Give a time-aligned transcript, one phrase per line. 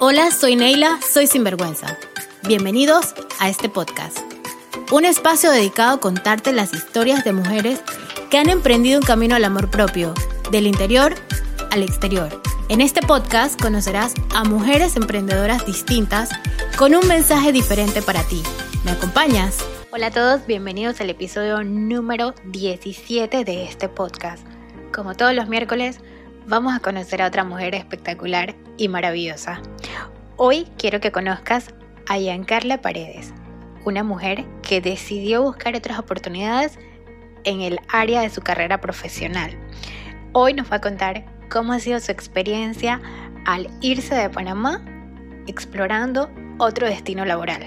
[0.00, 1.96] Hola, soy Neila, soy Sinvergüenza.
[2.48, 4.18] Bienvenidos a este podcast.
[4.90, 7.80] Un espacio dedicado a contarte las historias de mujeres
[8.28, 10.12] que han emprendido un camino al amor propio,
[10.50, 11.14] del interior
[11.70, 12.42] al exterior.
[12.68, 16.30] En este podcast conocerás a mujeres emprendedoras distintas
[16.76, 18.42] con un mensaje diferente para ti.
[18.84, 19.64] ¿Me acompañas?
[19.92, 24.44] Hola a todos, bienvenidos al episodio número 17 de este podcast.
[24.92, 26.00] Como todos los miércoles,
[26.46, 29.62] vamos a conocer a otra mujer espectacular y maravillosa.
[30.36, 31.72] Hoy quiero que conozcas
[32.08, 33.32] a Giancarla Paredes,
[33.84, 36.76] una mujer que decidió buscar otras oportunidades
[37.44, 39.56] en el área de su carrera profesional.
[40.32, 43.00] Hoy nos va a contar cómo ha sido su experiencia
[43.46, 44.84] al irse de Panamá
[45.46, 46.28] explorando
[46.58, 47.62] otro destino laboral.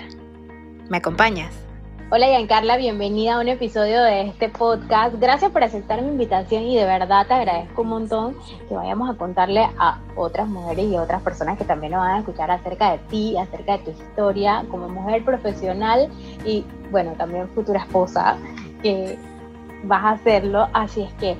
[0.89, 1.66] ¿Me acompañas?
[2.09, 5.15] Hola Giancarla, bienvenida a un episodio de este podcast.
[5.19, 8.37] Gracias por aceptar mi invitación y de verdad te agradezco un montón
[8.69, 12.19] que vayamos a contarle a otras mujeres y otras personas que también nos van a
[12.19, 16.07] escuchar acerca de ti, acerca de tu historia como mujer profesional
[16.45, 18.37] y bueno, también futura esposa
[18.81, 19.19] que
[19.83, 20.69] vas a hacerlo.
[20.71, 21.35] Así es que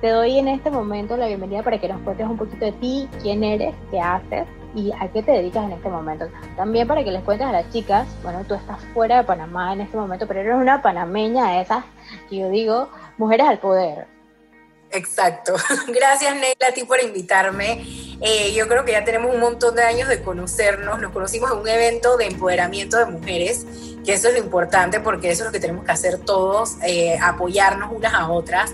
[0.00, 3.08] te doy en este momento la bienvenida para que nos cuentes un poquito de ti,
[3.22, 6.28] quién eres, qué haces y a qué te dedicas en este momento.
[6.56, 9.80] También para que les cuentes a las chicas, bueno, tú estás fuera de Panamá en
[9.80, 11.84] este momento, pero eres una panameña de esas
[12.28, 14.06] que yo digo, mujeres al poder.
[14.92, 15.54] Exacto.
[15.88, 17.84] Gracias, Neila, a ti por invitarme.
[18.20, 21.00] Eh, yo creo que ya tenemos un montón de años de conocernos.
[21.00, 23.66] Nos conocimos en un evento de empoderamiento de mujeres,
[24.04, 27.18] que eso es lo importante porque eso es lo que tenemos que hacer todos, eh,
[27.22, 28.72] apoyarnos unas a otras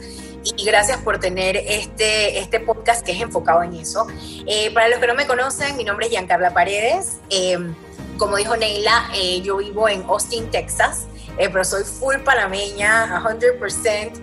[0.56, 4.06] y gracias por tener este, este podcast que es enfocado en eso.
[4.46, 7.18] Eh, para los que no me conocen, mi nombre es Giancarla Paredes.
[7.30, 7.74] Em,
[8.18, 11.06] como dijo Neila, eh, yo vivo en Austin, Texas,
[11.38, 14.20] eh, pero soy full panameña, 100%.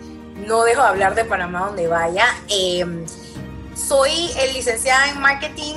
[0.48, 2.28] No dejo de hablar de Panamá donde vaya.
[2.50, 3.06] Em,
[3.76, 4.12] soy
[4.54, 5.76] licenciada en marketing,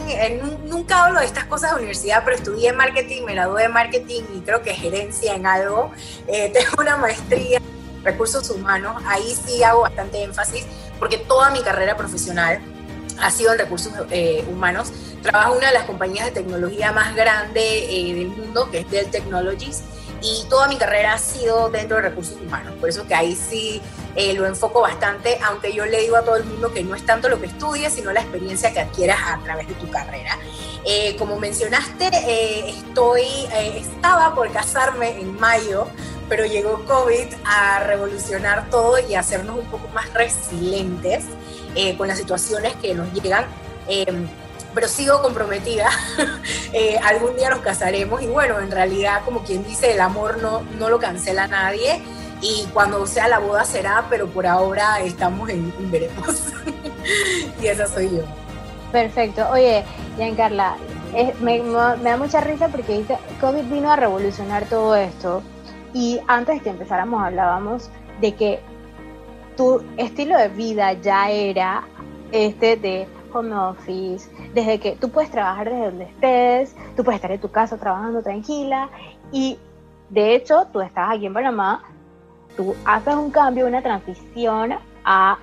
[0.64, 4.41] nunca hablo de estas cosas de universidad, pero estudié marketing, me gradué de marketing y
[4.41, 5.91] creo que gerencia en algo.
[6.27, 7.60] tengo una maestría
[8.06, 10.64] recursos humanos, ahí sí hago bastante énfasis
[10.98, 12.60] porque toda mi carrera profesional
[13.20, 14.92] ha sido en recursos eh, humanos.
[15.22, 18.91] Trabajo en una de las compañías de tecnología más grande eh, del mundo, que es
[18.91, 19.82] Dell Technologies,
[20.22, 22.75] y toda mi carrera ha sido dentro de recursos humanos.
[22.81, 23.81] Por eso que ahí sí
[24.15, 27.04] eh, lo enfoco bastante, aunque yo le digo a todo el mundo que no es
[27.04, 30.38] tanto lo que estudies, sino la experiencia que adquieras a través de tu carrera.
[31.19, 32.10] como mencionaste,
[32.69, 35.88] estoy, estaba por casarme en mayo
[36.28, 41.25] pero llegó COVID a revolucionar todo y hacernos un poco más resilientes
[41.75, 43.47] eh, con las situaciones que nos llegan.
[44.76, 45.88] Pero sigo comprometida,
[46.75, 50.64] eh, algún día nos casaremos y bueno, en realidad como quien dice, el amor no,
[50.78, 52.03] no lo cancela nadie
[52.42, 56.53] y cuando sea la boda será, pero por ahora estamos en, veremos.
[57.62, 58.25] y esa soy yo.
[58.92, 59.48] Perfecto.
[59.50, 59.82] Oye,
[60.19, 60.76] Giancarla,
[61.41, 63.03] me, me, da mucha risa porque
[63.41, 65.43] COVID vino a revolucionar todo esto
[65.94, 67.88] y antes que empezáramos hablábamos
[68.20, 68.60] de que
[69.56, 71.84] tu estilo de vida ya era
[72.31, 77.30] este de home office, desde que tú puedes trabajar desde donde estés, tú puedes estar
[77.30, 78.88] en tu casa trabajando tranquila
[79.32, 79.58] y
[80.10, 81.82] de hecho tú estás aquí en Panamá,
[82.56, 85.38] tú haces un cambio, una transición a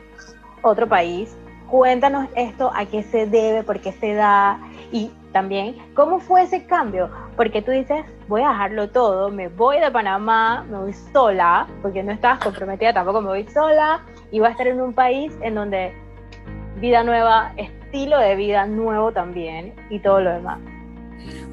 [0.61, 1.35] otro país.
[1.69, 4.59] Cuéntanos esto, a qué se debe, por qué se da
[4.91, 9.79] y también cómo fue ese cambio, porque tú dices, voy a dejarlo todo, me voy
[9.79, 14.01] de Panamá, me voy sola, porque no estabas comprometida, tampoco me voy sola,
[14.31, 15.93] y voy a estar en un país en donde
[16.79, 17.53] vida nueva,
[17.93, 20.59] estilo de vida nuevo también, y todo lo demás.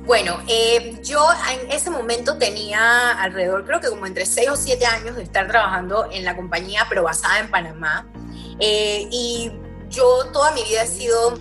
[0.07, 4.87] Bueno, eh, yo en ese momento tenía alrededor, creo que como entre 6 o 7
[4.87, 8.11] años de estar trabajando en la compañía, pero basada en Panamá.
[8.59, 9.53] Eh, y
[9.91, 11.35] yo toda mi vida he sido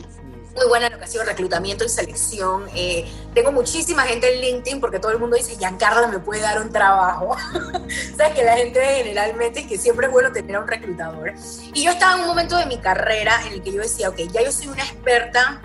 [0.59, 2.67] muy buena en lo que ha sido reclutamiento y selección.
[2.75, 6.61] Eh, tengo muchísima gente en LinkedIn porque todo el mundo dice, Giancarla me puede dar
[6.61, 7.35] un trabajo.
[8.17, 11.33] Sabes que la gente generalmente es que siempre es bueno tener a un reclutador.
[11.73, 14.17] Y yo estaba en un momento de mi carrera en el que yo decía, ok,
[14.31, 15.61] ya yo soy una experta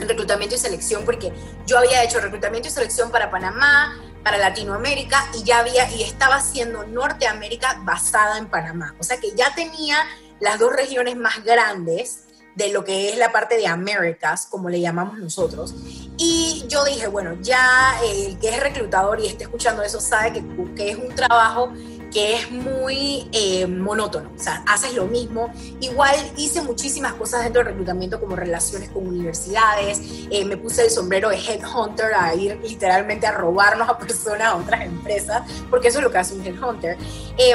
[0.00, 1.32] en reclutamiento y selección porque
[1.66, 6.36] yo había hecho reclutamiento y selección para Panamá, para Latinoamérica y ya había y estaba
[6.36, 8.94] haciendo Norteamérica basada en Panamá.
[8.98, 9.98] O sea que ya tenía
[10.40, 12.25] las dos regiones más grandes
[12.56, 15.74] de lo que es la parte de Américas, como le llamamos nosotros.
[16.16, 20.44] Y yo dije, bueno, ya el que es reclutador y esté escuchando eso sabe que,
[20.74, 21.70] que es un trabajo
[22.12, 25.52] que es muy eh, monótono, o sea, haces lo mismo.
[25.80, 30.00] Igual hice muchísimas cosas dentro del reclutamiento como relaciones con universidades,
[30.30, 34.56] eh, me puse el sombrero de headhunter a ir literalmente a robarnos a personas a
[34.56, 36.96] otras empresas, porque eso es lo que hace un headhunter.
[37.36, 37.54] Eh,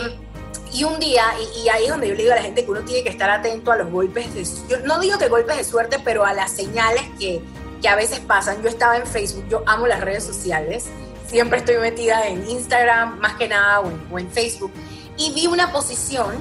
[0.73, 1.23] y un día,
[1.55, 3.29] y, ahí es donde yo le digo a la gente que uno tiene que estar
[3.29, 6.51] atento a los golpes de, yo no digo que golpes de suerte, pero a las
[6.51, 7.41] señales que,
[7.81, 8.61] que a veces pasan.
[8.61, 10.85] Yo estaba en Facebook, yo amo las redes sociales,
[11.27, 14.71] siempre estoy metida en Instagram, más que nada, o en, Facebook,
[15.17, 16.35] y vi una posición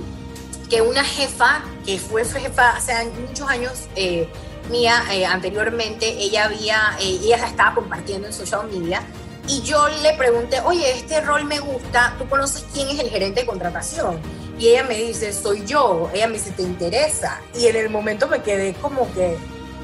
[0.68, 2.92] que una jefa, que fue jefa hace
[3.26, 4.28] muchos años, eh,
[4.70, 9.02] mía eh, anteriormente, ella había, eh, ella la estaba compartiendo en social media,
[9.50, 13.40] y yo le pregunté, oye, este rol me gusta, ¿tú conoces quién es el gerente
[13.40, 14.20] de contratación?
[14.56, 16.08] Y ella me dice, soy yo.
[16.14, 17.40] Ella me dice, ¿te interesa?
[17.58, 19.36] Y en el momento me quedé como que,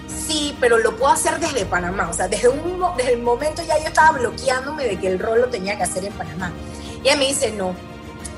[0.07, 2.09] sí, pero lo puedo hacer desde Panamá.
[2.09, 5.41] O sea, desde, un, desde el momento ya yo estaba bloqueándome de que el rol
[5.41, 6.53] lo tenía que hacer en Panamá.
[7.03, 7.75] Y ella me dice, no,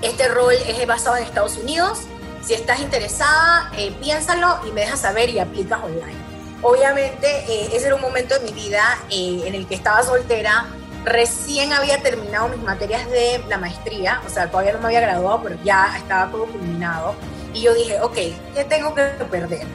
[0.01, 2.05] este rol es basado en Estados Unidos.
[2.43, 6.17] Si estás interesada, eh, piénsalo y me dejas saber y aplicas online.
[6.63, 10.67] Obviamente, eh, ese era un momento de mi vida eh, en el que estaba soltera,
[11.09, 15.43] Recién había terminado mis materias de la maestría, o sea, todavía no me había graduado,
[15.43, 17.15] pero ya estaba todo culminado.
[17.55, 18.15] Y yo dije, ok,
[18.55, 19.67] ¿qué tengo que perder?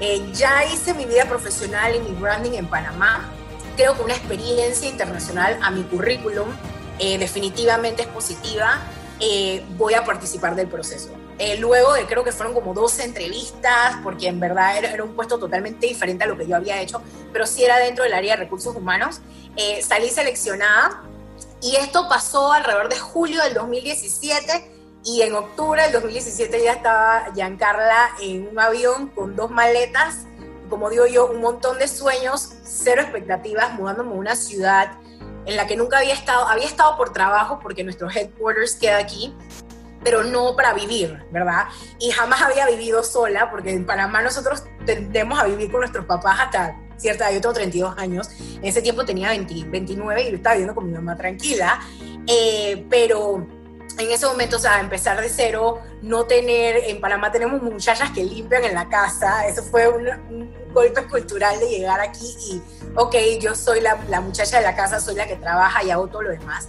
[0.00, 3.30] Eh, ya hice mi vida profesional y mi branding en Panamá.
[3.76, 6.48] Creo que una experiencia internacional a mi currículum
[6.98, 8.80] eh, definitivamente es positiva.
[9.20, 11.10] Eh, voy a participar del proceso.
[11.58, 15.38] Luego de creo que fueron como 12 entrevistas, porque en verdad era, era, un puesto
[15.38, 17.02] totalmente diferente a lo que yo había hecho,
[17.32, 19.20] pero sí era dentro del área de recursos humanos.
[19.56, 21.02] Eh, salí seleccionada
[21.62, 24.70] y esto pasó alrededor de julio del 2017
[25.04, 30.26] y en octubre del 2017 ya estaba Giancarla en un avión con dos maletas,
[30.68, 34.92] como digo yo, un montón de sueños, cero expectativas, mudándome a una ciudad
[35.46, 39.34] en la que nunca había estado, había estado por trabajo porque nuestro headquarters queda aquí,
[40.02, 41.66] pero no para vivir, ¿verdad?
[41.98, 46.40] Y jamás había vivido sola, porque en Panamá nosotros tendemos a vivir con nuestros papás
[46.40, 50.74] hasta cierta Yo tengo 32 años, en ese tiempo tenía 29 y yo estaba viviendo
[50.74, 51.80] con mi mamá tranquila,
[52.26, 53.46] eh, pero
[53.98, 58.24] en ese momento, o sea, empezar de cero, no tener, en Panamá tenemos muchachas que
[58.24, 62.62] limpian en la casa, eso fue un, golpe cultural de llegar aquí y,
[62.94, 66.06] ok, yo soy la, la, muchacha de la casa, soy la que trabaja y hago
[66.06, 66.68] todo lo demás.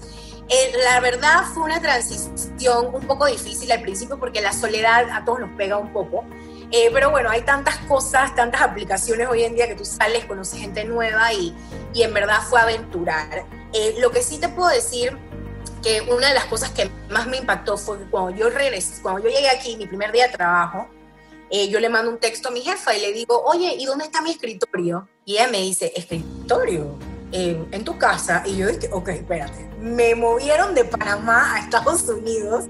[0.54, 5.24] Eh, la verdad fue una transición un poco difícil al principio porque la soledad a
[5.24, 6.26] todos nos pega un poco.
[6.72, 10.60] Eh, pero bueno, hay tantas cosas, tantas aplicaciones hoy en día que tú sales, conoces
[10.60, 11.56] gente nueva y,
[11.94, 13.46] y en verdad fue aventurar.
[13.72, 15.18] Eh, lo que sí te puedo decir
[15.82, 19.22] que una de las cosas que más me impactó fue que cuando yo regresé, cuando
[19.22, 20.90] yo llegué aquí, mi primer día de trabajo,
[21.70, 24.22] yo le mando un texto a mi jefa y le digo, oye, ¿y dónde está
[24.22, 25.08] mi escritorio?
[25.26, 26.98] Y ella me dice, ¿escritorio?
[27.32, 28.44] En tu casa.
[28.46, 29.70] Y yo dije, ok, espérate.
[29.80, 32.66] Me movieron de Panamá a Estados Unidos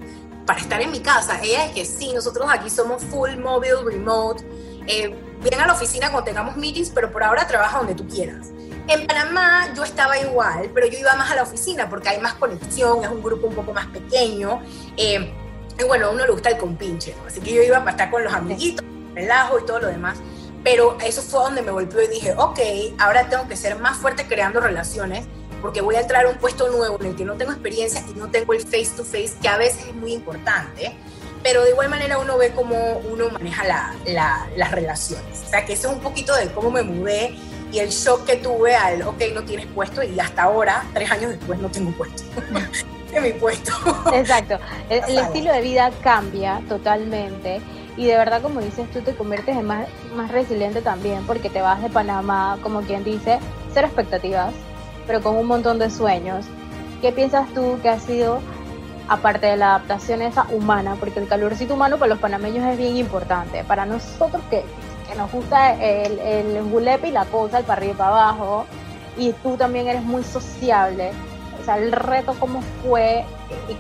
[0.46, 1.40] para estar en mi casa.
[1.42, 4.44] Ella es que sí, nosotros aquí somos full mobile, remote.
[4.88, 8.50] Eh, ven a la oficina cuando tengamos meetings, pero por ahora trabaja donde tú quieras.
[8.88, 12.34] En Panamá yo estaba igual, pero yo iba más a la oficina porque hay más
[12.34, 14.62] conexión, es un grupo un poco más pequeño.
[14.98, 15.32] Eh,
[15.80, 18.24] y bueno, a uno le gusta el compinche, así que yo iba para estar con
[18.24, 18.86] los amiguitos,
[19.16, 20.20] relajo y todo lo demás.
[20.64, 22.60] Pero eso fue donde me golpeó y dije, ok,
[23.00, 25.26] ahora tengo que ser más fuerte creando relaciones
[25.62, 28.18] porque voy a entrar a un puesto nuevo en el que no tengo experiencia y
[28.18, 30.94] no tengo el face to face, que a veces es muy importante,
[31.44, 35.44] pero de igual manera uno ve cómo uno maneja la, las relaciones.
[35.46, 37.36] O sea, que eso es un poquito de cómo me mudé
[37.72, 41.32] y el shock que tuve al, ok, no tienes puesto y hasta ahora, tres años
[41.32, 42.24] después, no tengo puesto.
[43.14, 43.72] en mi puesto.
[44.14, 44.60] Exacto.
[44.90, 47.62] El, el, estilo de vida cambia totalmente
[47.98, 51.62] y de verdad, como dices, tú te conviertes en más, más resiliente también porque te
[51.62, 53.40] vas de Panamá, como quien dice,
[53.74, 54.54] cero expectativas,
[55.08, 56.46] pero con un montón de sueños.
[57.02, 58.40] ¿Qué piensas tú que ha sido,
[59.10, 62.96] aparte de la adaptación esa humana, porque el calorcito humano para los panameños es bien
[62.96, 64.64] importante, para nosotros que,
[65.10, 68.66] que nos gusta el, el bulepe y la cosa, el para arriba y para abajo,
[69.18, 71.12] y tú también eres muy sociable,
[71.60, 73.26] o sea, el reto cómo fue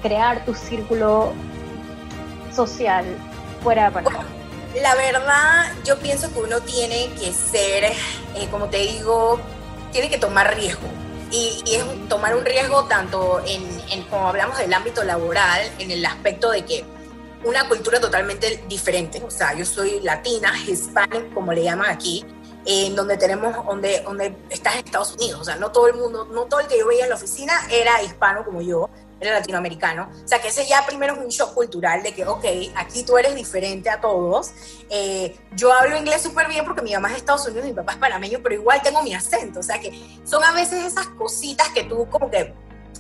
[0.02, 1.32] crear tu círculo
[2.52, 3.06] social
[3.62, 4.26] fuera de Panamá.
[4.82, 9.40] La verdad, yo pienso que uno tiene que ser, eh, como te digo,
[9.92, 10.88] tiene que tomar riesgo.
[11.30, 16.52] Y, es tomar un riesgo tanto en, como hablamos del ámbito laboral, en el aspecto
[16.52, 16.86] de que
[17.44, 22.26] una cultura totalmente diferente, o sea, yo soy latina, hispana, como le llaman aquí,
[22.66, 26.28] en donde tenemos, donde, donde estás en Estados Unidos, o sea, no todo el mundo,
[26.32, 28.90] no todo el que yo veía en la oficina era hispano como yo,
[29.22, 30.10] era latinoamericano.
[30.24, 32.44] O sea, que ese ya primero es un shock cultural de que, ok,
[32.76, 34.52] aquí tú eres diferente a todos.
[34.90, 37.76] Eh, yo hablo inglés súper bien porque mi mamá es de Estados Unidos y mi
[37.76, 39.60] papá es panameño, pero igual tengo mi acento.
[39.60, 39.92] O sea, que
[40.24, 42.54] son a veces esas cositas que tú como que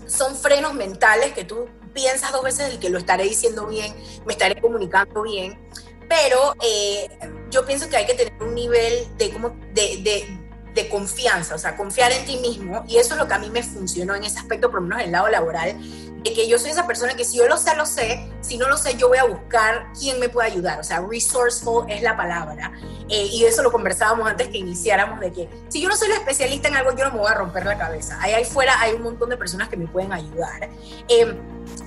[0.07, 3.93] son frenos mentales que tú piensas dos veces el que lo estaré diciendo bien,
[4.25, 5.59] me estaré comunicando bien.
[6.07, 7.09] Pero eh,
[7.49, 10.41] yo pienso que hay que tener un nivel de, como, de, de
[10.73, 13.49] de confianza, o sea, confiar en ti mismo, y eso es lo que a mí
[13.49, 15.77] me funcionó en ese aspecto, por lo menos en el lado laboral,
[16.23, 18.67] de que yo soy esa persona que si yo lo sé, lo sé, si no
[18.67, 22.15] lo sé, yo voy a buscar quién me puede ayudar, o sea, resourceful es la
[22.15, 22.71] palabra,
[23.09, 26.15] eh, y eso lo conversábamos antes que iniciáramos, de que si yo no soy la
[26.15, 28.93] especialista en algo, yo no me voy a romper la cabeza, ahí, ahí fuera hay
[28.93, 30.69] un montón de personas que me pueden ayudar.
[31.07, 31.35] Eh,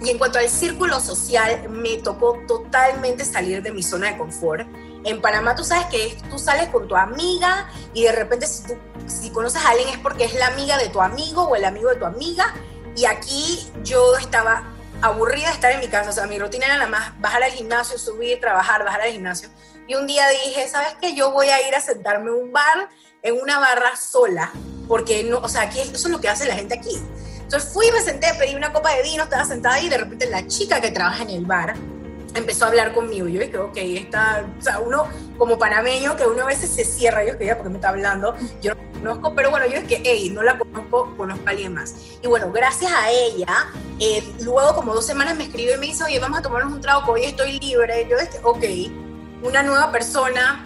[0.03, 4.67] y en cuanto al círculo social, me tocó totalmente salir de mi zona de confort.
[5.05, 8.75] En Panamá tú sabes que tú sales con tu amiga y de repente si, tú,
[9.07, 11.91] si conoces a alguien es porque es la amiga de tu amigo o el amigo
[11.91, 12.55] de tu amiga.
[12.97, 14.65] Y aquí yo estaba
[15.03, 17.51] aburrida de estar en mi casa, o sea, mi rutina era nada más bajar al
[17.51, 19.49] gimnasio, subir, trabajar, bajar al gimnasio.
[19.87, 21.15] Y un día dije, ¿sabes qué?
[21.15, 22.89] Yo voy a ir a sentarme en un bar,
[23.23, 24.51] en una barra sola,
[24.89, 27.01] porque no, o sea, aquí eso es lo que hace la gente aquí
[27.45, 30.47] entonces fui, me senté, pedí una copa de vino, estaba sentada y de repente la
[30.47, 31.75] chica que trabaja en el bar
[32.35, 33.29] empezó a hablar conmigo.
[33.29, 37.25] Yo dije, ok, está, o sea, uno como panameño que uno a veces se cierra,
[37.25, 38.35] yo dije, ¿por qué me está hablando?
[38.61, 41.95] Yo no conozco, pero bueno, yo dije, hey, no la conozco, conozco a alguien más.
[42.23, 43.67] Y bueno, gracias a ella,
[44.01, 46.81] eh, luego como dos semanas me escribió y me dice, oye, vamos a tomarnos un
[46.81, 48.07] trago, hoy estoy libre.
[48.09, 48.65] Yo dije, ok,
[49.43, 50.65] una nueva persona,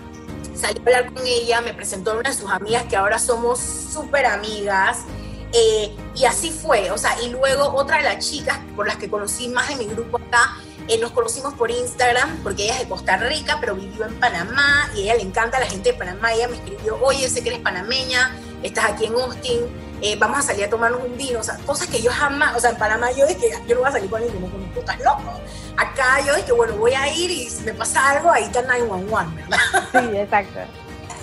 [0.55, 3.59] salí a hablar con ella, me presentó a una de sus amigas que ahora somos
[3.59, 5.05] súper amigas.
[5.53, 9.09] Eh, y así fue, o sea, y luego otra de las chicas por las que
[9.09, 10.59] conocí más de mi grupo acá,
[10.89, 14.91] eh, nos conocimos por Instagram, porque ella es de Costa Rica, pero vivió en Panamá,
[14.95, 17.43] y a ella le encanta a la gente de Panamá, ella me escribió, oye, sé
[17.43, 19.61] que eres panameña, estás aquí en Austin,
[20.01, 22.61] eh, vamos a salir a tomarnos un vino, o sea, cosas que yo jamás, o
[22.61, 24.99] sea, en Panamá yo dije, yo no voy a salir con ninguno, como tú estás
[25.01, 25.41] loco.
[25.77, 29.35] Acá yo dije, bueno, voy a ir y si me pasa algo, ahí está 911,
[29.35, 29.59] ¿verdad?
[30.11, 30.61] Sí, exacto.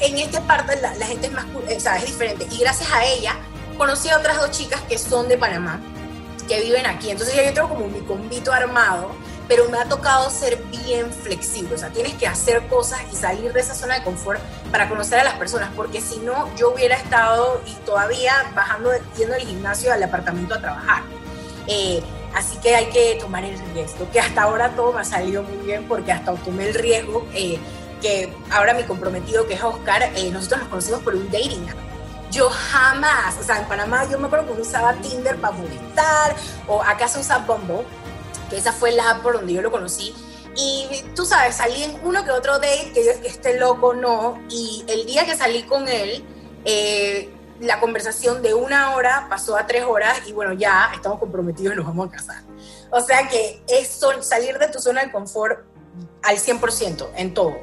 [0.02, 3.06] En esta parte la, la gente es más, o sea, es diferente, y gracias a
[3.06, 3.36] ella,
[3.78, 5.80] conocí a otras dos chicas que son de Panamá,
[6.48, 7.10] que viven aquí.
[7.10, 9.12] Entonces ya yo tengo como mi convito armado,
[9.48, 11.76] pero me ha tocado ser bien flexible.
[11.76, 14.40] O sea, tienes que hacer cosas y salir de esa zona de confort
[14.72, 19.36] para conocer a las personas, porque si no, yo hubiera estado y todavía bajando, yendo
[19.36, 21.04] al gimnasio al apartamento a trabajar.
[21.68, 22.02] Eh,
[22.34, 25.66] así que hay que tomar el riesgo, que hasta ahora todo me ha salido muy
[25.66, 27.28] bien porque hasta tomé el riesgo.
[27.34, 27.60] Eh,
[28.02, 31.66] que ahora mi comprometido, que es Oscar, eh, nosotros nos conocimos por un dating
[32.36, 36.36] yo jamás, o sea, en Panamá yo me acuerdo que usaba Tinder para molestar,
[36.68, 37.86] o acá se usa Bumble,
[38.50, 40.14] que esa fue la app por donde yo lo conocí.
[40.56, 44.86] Y tú sabes, salí en uno que otro date, que yo este loco no, y
[44.88, 46.24] el día que salí con él,
[46.64, 51.74] eh, la conversación de una hora pasó a tres horas y bueno, ya estamos comprometidos
[51.74, 52.44] y nos vamos a casar.
[52.92, 55.60] O sea que es salir de tu zona de confort
[56.24, 57.58] al 100% en todo.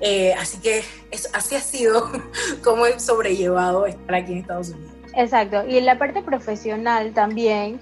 [0.00, 0.84] Eh, así que
[1.32, 2.10] así ha sido
[2.64, 4.92] como he sobrellevado estar aquí en Estados Unidos.
[5.14, 7.80] Exacto, y en la parte profesional también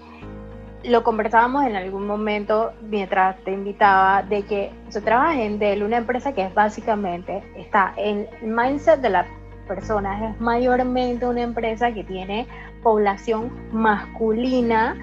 [0.85, 5.99] lo conversábamos en algún momento mientras te invitaba de que se trabaja en Dell, una
[5.99, 9.27] empresa que es básicamente, está en el mindset de las
[9.69, 12.47] personas, es mayormente una empresa que tiene
[12.83, 14.97] población masculina,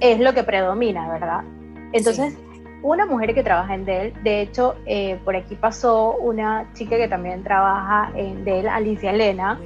[0.00, 1.44] es lo que predomina, ¿verdad?
[1.92, 2.36] Entonces,
[2.82, 4.12] una mujer que trabaja en Dell.
[4.22, 9.58] De hecho, eh, por aquí pasó una chica que también trabaja en Dell, Alicia Elena.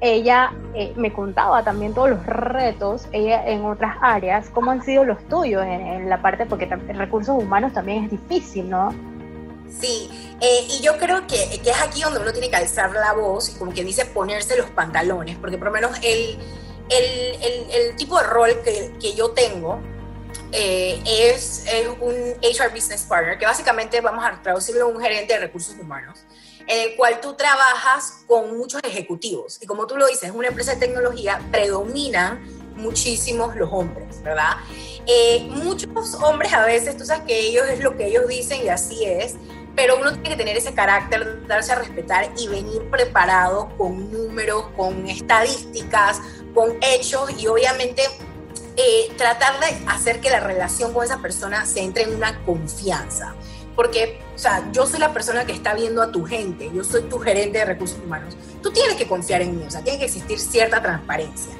[0.00, 5.04] Ella eh, me contaba también todos los retos ella en otras áreas, cómo han sido
[5.04, 8.94] los tuyos en, la parte, porque recursos humanos también es difícil, ¿no?
[9.80, 10.08] Sí,
[10.40, 13.50] eh, y yo creo que, que, es aquí donde uno tiene que alzar la voz
[13.50, 16.38] como quien dice ponerse los pantalones, porque por lo menos el,
[16.90, 19.80] el, el, el tipo de rol que, que yo tengo,
[20.52, 21.64] eh, es,
[22.00, 26.24] un HR Business Partner, que básicamente vamos a traducirlo a un gerente de recursos humanos,
[26.68, 29.58] en el cual tú trabajas con muchos ejecutivos.
[29.60, 32.46] Y como tú lo dices, es una empresa de tecnología, predominan
[32.76, 34.58] muchísimos los hombres, ¿verdad?
[35.06, 38.68] Eh, muchos hombres a veces, tú sabes que ellos es lo que ellos dicen y
[38.68, 39.34] así es,
[39.74, 44.66] pero uno tiene que tener ese carácter, darse a respetar y venir preparado con números,
[44.76, 46.20] con estadísticas,
[46.54, 48.02] con hechos y obviamente
[48.76, 53.34] eh, tratar de hacer que la relación con esa persona se entre en una confianza.
[53.78, 57.02] Porque, o sea, yo soy la persona que está viendo a tu gente, yo soy
[57.02, 58.36] tu gerente de recursos humanos.
[58.60, 61.52] Tú tienes que confiar en mí, o sea, tiene que existir cierta transparencia.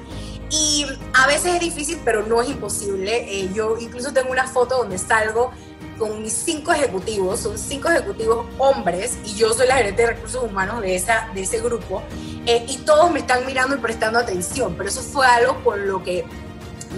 [0.49, 3.23] Y a veces es difícil, pero no es imposible.
[3.25, 5.53] Eh, yo incluso tengo una foto donde salgo
[5.97, 10.43] con mis cinco ejecutivos, son cinco ejecutivos hombres y yo soy la gerente de recursos
[10.43, 12.03] humanos de, esa, de ese grupo
[12.45, 16.03] eh, y todos me están mirando y prestando atención, pero eso fue algo con lo
[16.03, 16.25] que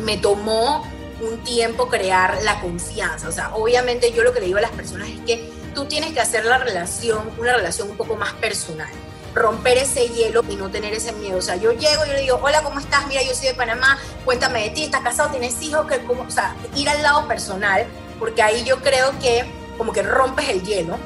[0.04, 0.84] me tomó
[1.22, 3.30] un tiempo crear la confianza.
[3.30, 6.14] O sea, obviamente yo lo que le digo a las personas es que tú tienes
[6.14, 8.90] que hacer la relación, una relación un poco más personal.
[9.34, 11.38] Romper ese hielo y no tener ese miedo.
[11.38, 13.08] O sea, yo llego y le digo, hola, ¿cómo estás?
[13.08, 15.30] Mira, yo soy de Panamá, cuéntame de ti, ¿estás casado?
[15.30, 15.88] ¿Tienes hijos?
[15.88, 17.86] que O sea, ir al lado personal,
[18.20, 19.46] porque ahí yo creo que
[19.78, 20.98] como que rompes el hielo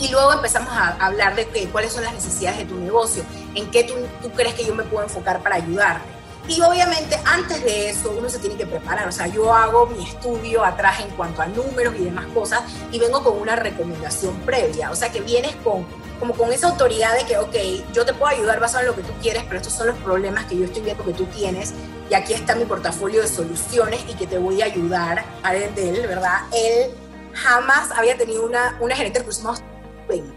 [0.00, 3.22] y luego empezamos a hablar de cuáles son las necesidades de tu negocio,
[3.54, 6.21] en qué tú, tú crees que yo me puedo enfocar para ayudarte.
[6.48, 10.04] Y obviamente antes de eso uno se tiene que preparar, o sea, yo hago mi
[10.04, 14.90] estudio atrás en cuanto a números y demás cosas y vengo con una recomendación previa,
[14.90, 15.86] o sea, que vienes con
[16.22, 19.02] como con esa autoridad de que, ok, yo te puedo ayudar basado en lo que
[19.02, 21.74] tú quieres, pero estos son los problemas que yo estoy viendo que tú tienes
[22.08, 25.24] y aquí está mi portafolio de soluciones y que te voy a ayudar.
[25.42, 25.72] A él,
[26.06, 26.42] ¿verdad?
[26.52, 26.92] Él
[27.32, 29.64] jamás había tenido una, una gerente de recursos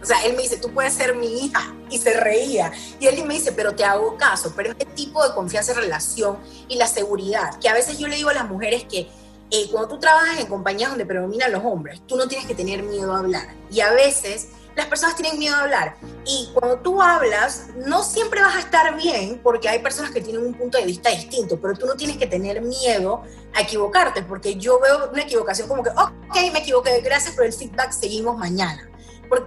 [0.01, 1.73] o sea, él me dice, tú puedes ser mi hija.
[1.89, 2.71] Y se reía.
[2.99, 4.53] Y él me dice, pero te hago caso.
[4.55, 8.15] Pero este tipo de confianza en relación y la seguridad, que a veces yo le
[8.15, 9.07] digo a las mujeres que
[9.51, 12.83] eh, cuando tú trabajas en compañías donde predominan los hombres, tú no tienes que tener
[12.83, 13.47] miedo a hablar.
[13.69, 15.95] Y a veces las personas tienen miedo a hablar.
[16.25, 20.43] Y cuando tú hablas, no siempre vas a estar bien porque hay personas que tienen
[20.43, 23.21] un punto de vista distinto, pero tú no tienes que tener miedo
[23.53, 27.53] a equivocarte, porque yo veo una equivocación como que, ok, me equivoqué, gracias por el
[27.53, 28.89] feedback, seguimos mañana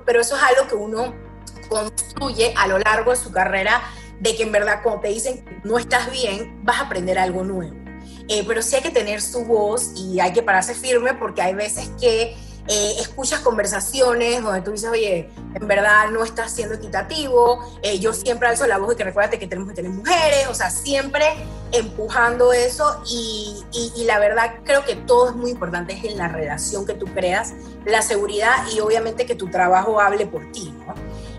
[0.04, 1.14] pero eso es algo que uno
[1.68, 3.82] construye a lo largo de su carrera,
[4.20, 7.76] de que en verdad cuando te dicen no estás bien, vas a aprender algo nuevo.
[8.28, 11.54] Eh, pero sí hay que tener su voz y hay que pararse firme porque hay
[11.54, 12.36] veces que
[12.70, 18.12] eh, escuchas conversaciones donde tú dices, oye, en verdad no estás siendo equitativo, eh, yo
[18.12, 21.24] siempre alzo la voz de que recuérdate que tenemos que tener mujeres, o sea, siempre
[21.72, 23.64] empujando eso y,
[23.96, 27.06] y, la verdad creo que todo es muy importante, es en la relación que tú
[27.06, 27.54] creas,
[27.86, 30.74] la seguridad y obviamente que tu trabajo hable por ti.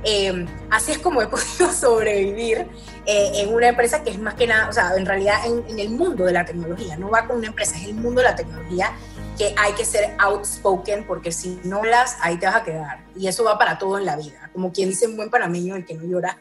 [0.03, 2.67] Eh, así es como he podido sobrevivir
[3.05, 5.89] en una empresa que es más que nada, o sea, en realidad en, en, el
[5.89, 8.93] mundo de la tecnología, no va con una empresa, es el mundo de la tecnología
[9.39, 13.05] que hay que ser outspoken porque si no las, ahí te vas a quedar.
[13.15, 14.49] Y eso va para todo en la vida.
[14.51, 16.37] Como quien dice un buen panameño, el que no llora.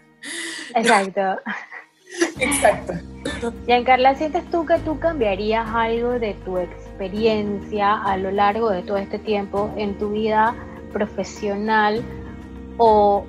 [0.75, 1.21] Exacto.
[2.41, 2.95] Exacto.
[3.67, 8.97] Giancarla, ¿sientes tú que tú cambiarías algo de tu experiencia a lo largo de todo
[8.97, 10.57] este tiempo en tu vida
[10.93, 12.03] profesional
[12.79, 13.25] o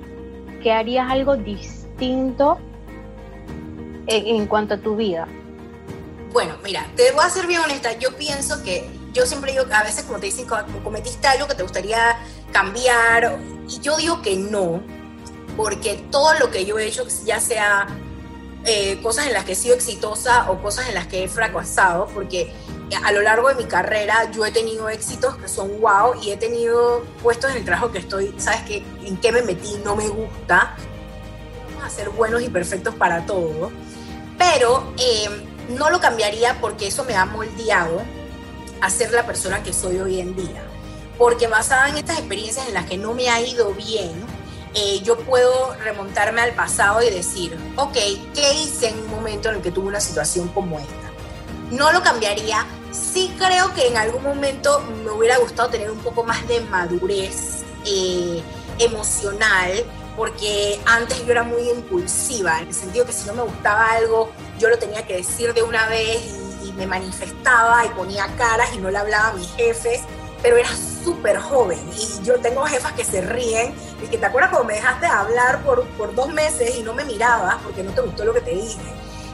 [0.62, 2.58] que harías algo distinto
[4.08, 5.28] en, en cuanto a tu vida?
[6.32, 7.92] Bueno, mira, te voy a ser bien honesta.
[7.98, 10.46] Yo pienso que yo siempre digo, a veces como te dicen,
[10.84, 12.18] cometiste algo que te gustaría
[12.52, 13.38] cambiar,
[13.68, 14.82] y yo digo que no,
[15.56, 17.86] porque todo lo que yo he hecho, ya sea
[18.64, 22.06] eh, cosas en las que he sido exitosa o cosas en las que he fracasado,
[22.08, 22.52] porque
[23.04, 26.36] a lo largo de mi carrera yo he tenido éxitos que son wow y he
[26.36, 28.84] tenido puestos en el trabajo que estoy, ¿sabes qué?
[29.04, 29.80] ¿En qué me metí?
[29.84, 30.76] No me gusta.
[31.68, 33.70] Vamos a ser buenos y perfectos para todo,
[34.36, 35.28] pero eh,
[35.70, 38.02] no lo cambiaría porque eso me ha moldeado
[38.80, 40.62] a ser la persona que soy hoy en día.
[41.18, 44.12] Porque basada en estas experiencias en las que no me ha ido bien,
[44.74, 47.94] eh, yo puedo remontarme al pasado y decir, ok,
[48.34, 50.94] ¿qué hice en un momento en el que tuve una situación como esta?
[51.70, 52.66] No lo cambiaría.
[52.92, 57.62] Sí creo que en algún momento me hubiera gustado tener un poco más de madurez
[57.84, 58.42] eh,
[58.78, 59.84] emocional,
[60.16, 64.30] porque antes yo era muy impulsiva, en el sentido que si no me gustaba algo,
[64.58, 66.39] yo lo tenía que decir de una vez
[66.72, 70.00] me manifestaba y ponía caras y no le hablaba a mis jefes,
[70.42, 70.68] pero era
[71.04, 74.74] súper joven y yo tengo jefas que se ríen y que te acuerdas cuando me
[74.74, 78.24] dejaste de hablar por, por dos meses y no me mirabas porque no te gustó
[78.24, 78.80] lo que te dije.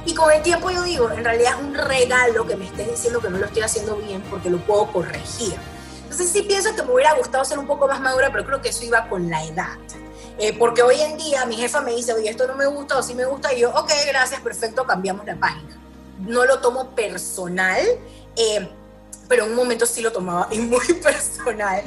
[0.04, 3.20] Y con el tiempo yo digo, en realidad es un regalo que me estés diciendo
[3.20, 5.56] que no lo estoy haciendo bien porque lo puedo corregir.
[6.02, 8.68] Entonces sí pienso que me hubiera gustado ser un poco más madura, pero creo que
[8.68, 9.76] eso iba con la edad.
[10.38, 13.02] Eh, porque hoy en día mi jefa me dice, oye, esto no me gusta o
[13.02, 15.85] sí me gusta, y yo, ok, gracias, perfecto, cambiamos la página
[16.20, 17.80] no lo tomo personal,
[18.36, 18.68] eh,
[19.28, 21.82] pero en un momento sí lo tomaba y muy personal.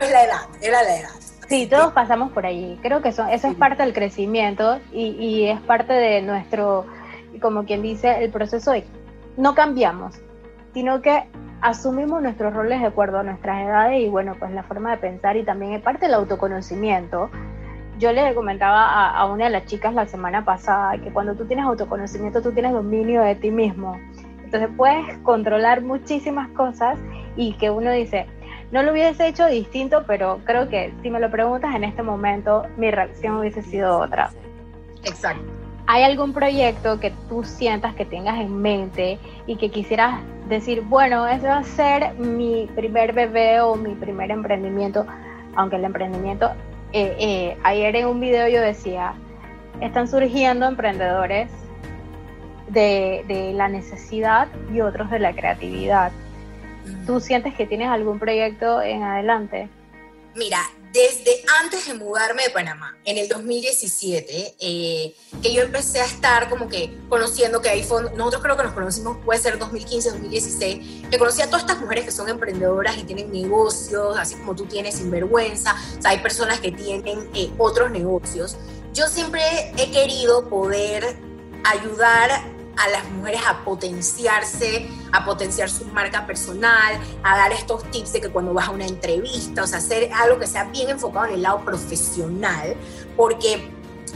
[0.00, 1.10] Es la edad, era la edad.
[1.48, 2.78] Sí, todos pasamos por allí.
[2.80, 6.86] Creo que eso, eso es parte del crecimiento y, y, es parte de nuestro,
[7.42, 8.84] como quien dice, el proceso de
[9.36, 10.14] no cambiamos,
[10.72, 11.28] sino que
[11.60, 15.36] asumimos nuestros roles de acuerdo a nuestras edades y bueno, pues la forma de pensar
[15.36, 17.30] y también es parte del autoconocimiento
[18.00, 21.66] yo le comentaba a, una de las chicas la semana pasada que cuando tú tienes
[21.66, 24.00] autoconocimiento, tú tienes dominio de ti mismo.
[24.42, 26.98] Entonces puedes controlar muchísimas cosas
[27.36, 28.26] y que uno dice,
[28.72, 32.66] no lo hubiese hecho distinto, pero creo que si me lo preguntas en este momento,
[32.78, 34.30] mi reacción hubiese sido otra.
[35.04, 35.44] Exacto.
[35.86, 41.26] ¿Hay algún proyecto que tú sientas que tengas en mente y que quisieras decir, bueno,
[41.28, 45.04] ese va a ser mi primer bebé o mi primer emprendimiento?
[45.56, 46.52] Aunque el emprendimiento
[46.92, 49.14] eh, eh, ayer en un video yo decía,
[49.80, 51.50] están surgiendo emprendedores
[52.68, 56.12] de, de, la necesidad y otros de la creatividad.
[57.06, 59.68] ¿Tú sientes que tienes algún proyecto en adelante?
[60.36, 60.58] Mira,
[60.92, 66.48] desde antes de mudarme de Panamá, en el 2017, eh, que yo empecé a estar
[66.48, 71.08] como que conociendo que hay fondos, nosotros creo que nos conocimos, puede ser 2015, 2016,
[71.10, 74.66] que conocí a todas estas mujeres que son emprendedoras y tienen negocios, así como tú
[74.66, 78.56] tienes sinvergüenza, o sea, hay personas que tienen eh, otros negocios.
[78.92, 79.42] Yo siempre
[79.76, 81.16] he querido poder
[81.64, 82.42] ayudar
[82.76, 88.20] a las mujeres a potenciarse, a potenciar su marca personal, a dar estos tips de
[88.20, 91.34] que cuando vas a una entrevista, o sea, hacer algo que sea bien enfocado en
[91.34, 92.74] el lado profesional,
[93.16, 93.70] porque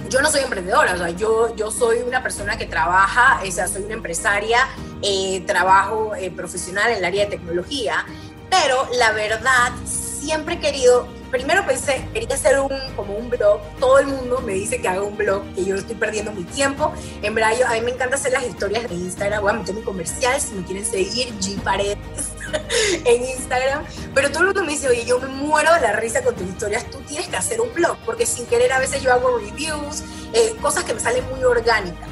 [0.08, 3.68] yo no soy emprendedora, o sea, yo, yo soy una persona que trabaja, o sea,
[3.68, 4.68] soy una empresaria,
[5.02, 8.04] eh, trabajo eh, profesional en el área de tecnología,
[8.50, 13.60] pero la verdad, siempre he querido primero pensé, quería hacer un, como un blog.
[13.80, 16.94] Todo el mundo me dice que haga un blog, que yo estoy perdiendo mi tiempo.
[17.22, 19.42] En verdad, yo, a mí me encanta hacer las historias de Instagram.
[19.42, 21.98] Voy a meter mi comercial si me quieren seguir, G Paredes
[23.04, 23.84] en Instagram.
[24.14, 26.46] Pero todo el mundo me dice, oye, yo me muero de la risa con tus
[26.46, 26.88] historias.
[26.88, 30.54] Tú tienes que hacer un blog, porque sin querer a veces yo hago reviews, eh,
[30.62, 32.08] cosas que me salen muy orgánicas.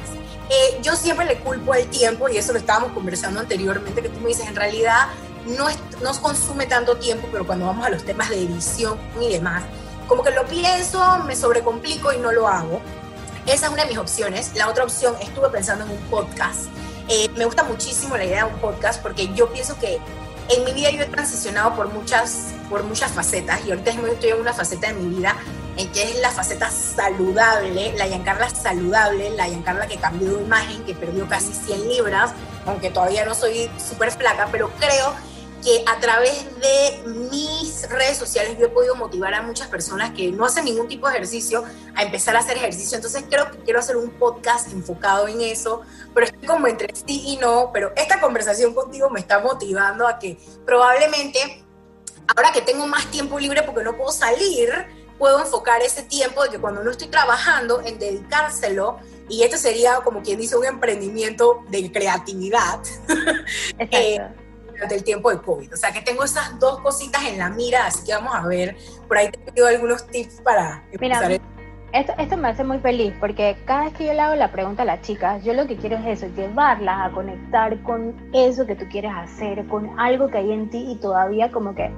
[0.49, 4.19] Eh, yo siempre le culpo al tiempo, y eso lo estábamos conversando anteriormente, que tú
[4.19, 5.07] me dices, en realidad
[5.45, 5.67] no,
[6.01, 9.63] nos consume tanto tiempo, pero cuando vamos a los temas de edición y demás,
[10.07, 12.81] como que lo pienso, me sobrecomplico y no lo hago.
[13.45, 14.51] Esa es una de mis opciones.
[14.55, 16.67] La otra opción, estuve pensando en un podcast.
[17.09, 19.99] Eh, me gusta muchísimo la idea de un podcast porque yo pienso que
[20.49, 24.39] en mi vida yo he transicionado por muchas, por muchas facetas y ahorita estoy en
[24.39, 25.35] una faceta de mi vida
[25.77, 30.83] en que es la faceta saludable, la Giancarla saludable, la Giancarla que cambió de imagen,
[30.83, 32.31] que perdió casi 100 libras,
[32.65, 35.13] aunque todavía no soy súper flaca, pero creo
[35.63, 40.31] que a través de mis redes sociales yo he podido motivar a muchas personas que
[40.31, 41.63] no hacen ningún tipo de ejercicio
[41.95, 42.97] a empezar a hacer ejercicio.
[42.97, 45.81] Entonces creo que quiero hacer un podcast enfocado en eso,
[46.13, 50.19] pero estoy como entre sí y no, pero esta conversación contigo me está motivando a
[50.19, 51.63] que probablemente,
[52.35, 54.69] ahora que tengo más tiempo libre porque no puedo salir,
[55.17, 58.99] puedo enfocar ese tiempo de que cuando no estoy trabajando en dedicárselo
[59.29, 62.81] y esto sería como quien dice un emprendimiento de creatividad.
[63.79, 64.42] Exacto.
[64.83, 65.73] Durante el tiempo de COVID.
[65.73, 68.75] O sea que tengo esas dos cositas en la mira, así que vamos a ver.
[69.07, 71.29] Por ahí te pido algunos tips para empezar.
[71.29, 71.41] Mira,
[71.93, 74.81] esto, esto me hace muy feliz porque cada vez que yo le hago la pregunta
[74.81, 78.75] a las chicas, yo lo que quiero es eso, llevarlas a conectar con eso que
[78.75, 81.91] tú quieres hacer, con algo que hay en ti y todavía como que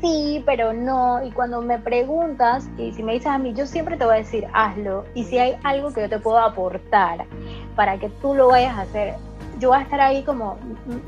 [0.00, 1.24] sí, pero no.
[1.24, 4.18] Y cuando me preguntas, y si me dices a mí, yo siempre te voy a
[4.18, 5.04] decir, hazlo.
[5.14, 7.26] Y si hay algo que yo te puedo aportar
[7.74, 9.14] para que tú lo vayas a hacer,
[9.58, 10.58] yo voy a estar ahí como,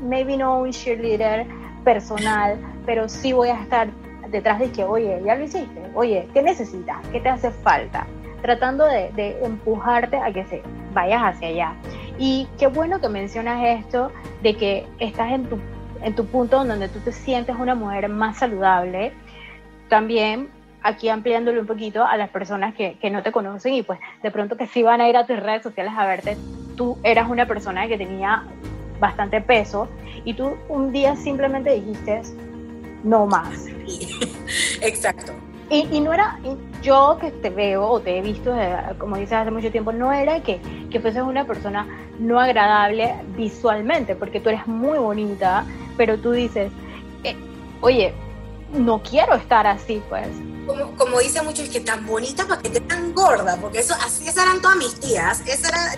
[0.01, 1.45] maybe no un cheerleader
[1.83, 3.89] personal, pero sí voy a estar
[4.29, 6.97] detrás de que, oye, ya lo hiciste, oye, ¿qué necesitas?
[7.11, 8.05] ¿Qué te hace falta?
[8.41, 10.61] Tratando de, de empujarte a que se
[10.93, 11.73] vayas hacia allá.
[12.17, 15.57] Y qué bueno que mencionas esto de que estás en tu,
[16.03, 19.13] en tu punto donde tú te sientes una mujer más saludable.
[19.89, 20.49] También
[20.83, 24.31] aquí ampliándolo un poquito a las personas que, que, no te conocen y pues de
[24.31, 26.37] pronto que sí van a ir a tus redes sociales a verte,
[26.75, 28.43] tú eras una persona que tenía
[28.99, 29.87] bastante peso
[30.25, 32.21] y tú un día simplemente dijiste,
[33.03, 33.65] no más.
[34.81, 35.33] Exacto.
[35.69, 36.39] Y, y no era,
[36.81, 38.55] yo que te veo o te he visto,
[38.97, 41.85] como dices hace mucho tiempo, no era que, que fueses una persona
[42.17, 45.65] no agradable visualmente, porque tú eres muy bonita,
[45.95, 46.71] pero tú dices,
[47.23, 47.35] eh,
[47.81, 48.13] oye,
[48.73, 50.27] no quiero estar así, pues
[50.69, 53.95] como, como dice mucho, es que tan bonita para que esté tan gorda, porque eso,
[54.05, 55.95] así esas eran todas mis tías, ese era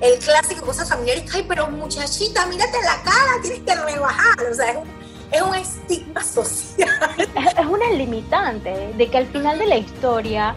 [0.00, 4.80] el, clásico cosas familiares, ay, pero muchachita, mírate la cara, tienes que rebajar, o sea,
[5.32, 6.88] es un, estigma social.
[7.18, 10.54] Es, una limitante de que al final de la historia,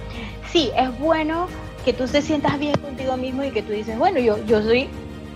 [0.52, 1.48] sí, es bueno
[1.84, 4.90] que tú te sientas bien contigo mismo y que tú dices, bueno, yo, yo soy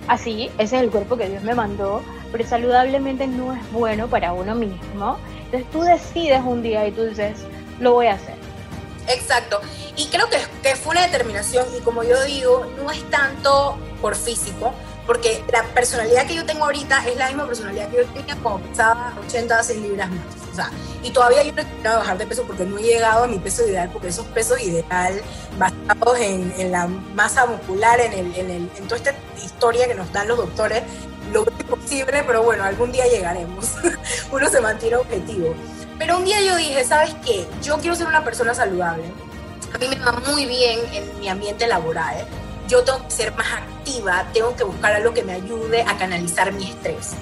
[0.07, 4.33] así, ese es el cuerpo que Dios me mandó, pero saludablemente no es bueno para
[4.33, 5.17] uno mismo.
[5.45, 7.45] Entonces tú decides un día y tú dices,
[7.79, 8.35] lo voy a hacer.
[9.07, 9.61] Exacto.
[9.95, 14.73] Y creo que, fue una determinación y como yo digo, no es tanto por físico,
[15.05, 18.67] porque la personalidad que yo tengo ahorita es la misma personalidad que yo tenía cuando
[18.67, 20.19] pesaba 80 100 libras más.
[20.51, 20.71] O sea,
[21.03, 23.37] y todavía yo no he querido bajar de peso porque no he llegado a mi
[23.37, 25.21] peso ideal, porque esos pesos ideal
[25.57, 29.95] basados en, en la masa muscular, en, el, en, el, en toda esta historia que
[29.95, 30.83] nos dan los doctores,
[31.31, 33.75] lo es posible, pero bueno, algún día llegaremos.
[34.31, 35.55] Uno se mantiene objetivo.
[35.97, 37.47] Pero un día yo dije, ¿sabes qué?
[37.63, 39.03] Yo quiero ser una persona saludable.
[39.73, 42.25] A mí me va muy bien en mi ambiente laboral.
[42.67, 46.51] Yo tengo que ser más activa, tengo que buscar algo que me ayude a canalizar
[46.53, 47.13] mi estrés.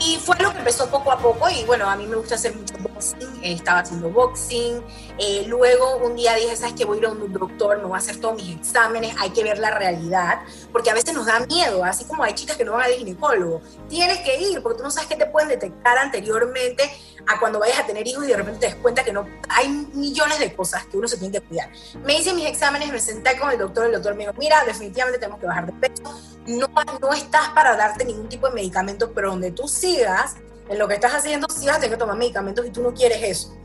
[0.00, 2.54] Y fue lo que empezó poco a poco y bueno, a mí me gusta hacer
[2.54, 4.82] mucho boxing, estaba haciendo boxing,
[5.18, 6.84] eh, luego un día dije, ¿sabes qué?
[6.84, 9.44] Voy a ir a un doctor, me voy a hacer todos mis exámenes, hay que
[9.44, 10.40] ver la realidad,
[10.72, 13.60] porque a veces nos da miedo, así como hay chicas que no van al ginecólogo,
[13.88, 16.90] tienes que ir porque tú no sabes qué te pueden detectar anteriormente
[17.26, 19.68] a cuando vayas a tener hijos y de repente te des cuenta que no, hay
[19.94, 21.70] millones de cosas que uno se tiene que cuidar.
[22.04, 25.18] Me hice mis exámenes, me senté con el doctor, el doctor me dijo, mira, definitivamente
[25.18, 26.02] tenemos que bajar de peso,
[26.46, 26.68] no,
[27.00, 30.36] no estás para darte ningún tipo de medicamento, pero donde tú sigas,
[30.68, 32.92] en lo que estás haciendo, sí vas a tener que tomar medicamentos y tú no
[32.92, 33.56] quieres eso.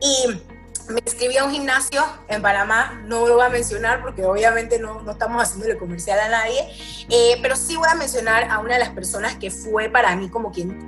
[0.00, 0.28] Y
[0.92, 5.02] me inscribí a un gimnasio en Panamá, no lo voy a mencionar porque obviamente no,
[5.02, 6.66] no estamos haciéndole comercial a nadie,
[7.10, 10.28] eh, pero sí voy a mencionar a una de las personas que fue para mí
[10.30, 10.87] como quien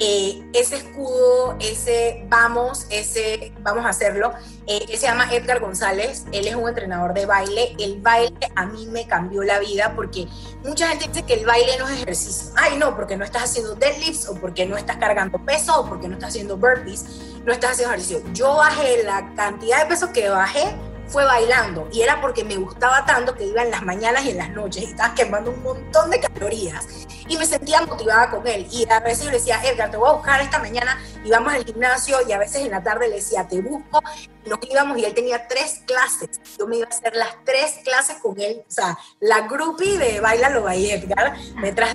[0.00, 4.32] eh, ese escudo, ese vamos, ese vamos a hacerlo,
[4.66, 8.66] eh, él se llama Edgar González, él es un entrenador de baile, el baile a
[8.66, 10.26] mí me cambió la vida porque
[10.64, 13.74] mucha gente dice que el baile no es ejercicio, ay no, porque no estás haciendo
[13.76, 17.04] deadlifts o porque no estás cargando peso o porque no estás haciendo burpees,
[17.44, 18.22] no estás haciendo ejercicio.
[18.32, 20.74] Yo bajé la cantidad de peso que bajé
[21.08, 24.38] fue bailando y era porque me gustaba tanto que iba en las mañanas y en
[24.38, 26.86] las noches y estaba quemando un montón de calorías
[27.28, 28.66] y me sentía motivada con él.
[28.70, 31.64] Y a veces le decía, Edgar, te voy a buscar esta mañana y vamos al
[31.64, 34.02] gimnasio y a veces en la tarde le decía, te busco
[34.44, 37.76] y nos íbamos y él tenía tres clases, yo me iba a hacer las tres
[37.84, 41.94] clases con él, o sea, la groupie de Bailalo by Edgar detrás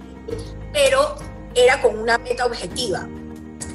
[0.72, 1.16] pero
[1.56, 3.08] era con una meta objetiva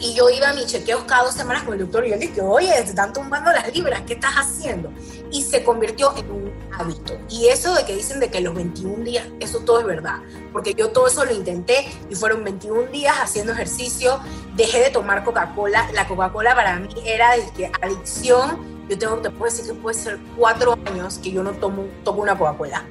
[0.04, 2.26] y yo iba a mi chequeos cada dos semanas con el doctor y yo le
[2.26, 4.92] dije, oye, te están tumbando las libras, ¿qué estás haciendo?
[5.30, 7.18] Y se convirtió en un hábito.
[7.30, 10.18] Y eso de que dicen de que los 21 días, eso todo es verdad,
[10.52, 14.20] porque yo todo eso lo intenté y fueron 21 días haciendo ejercicio,
[14.54, 18.58] dejé de tomar Coca-Cola, la Coca-Cola para mí era de adicción,
[18.90, 22.20] yo tengo, te puedo decir que puede ser cuatro años que yo no tomo, tomo
[22.20, 22.84] una Coca-Cola.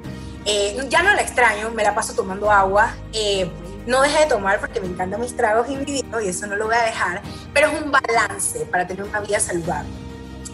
[0.46, 2.96] Eh, ya no la extraño, me la paso tomando agua.
[3.14, 3.50] Eh,
[3.86, 6.56] no dejé de tomar porque me encantan mis tragos y mi vino y eso no
[6.56, 7.22] lo voy a dejar,
[7.54, 9.90] pero es un balance para tener una vida saludable.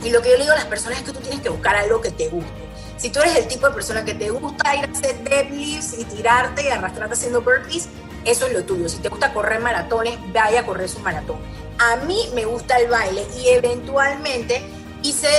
[0.03, 1.75] Y lo que yo le digo a las personas es que tú tienes que buscar
[1.75, 2.69] algo que te guste.
[2.97, 6.05] Si tú eres el tipo de persona que te gusta ir a hacer deadlifts y
[6.05, 7.87] tirarte y arrastrarte haciendo burpees,
[8.25, 8.89] eso es lo tuyo.
[8.89, 11.37] Si te gusta correr maratones, vaya a correr su maratón.
[11.79, 14.61] A mí me gusta el baile y eventualmente
[15.01, 15.29] hice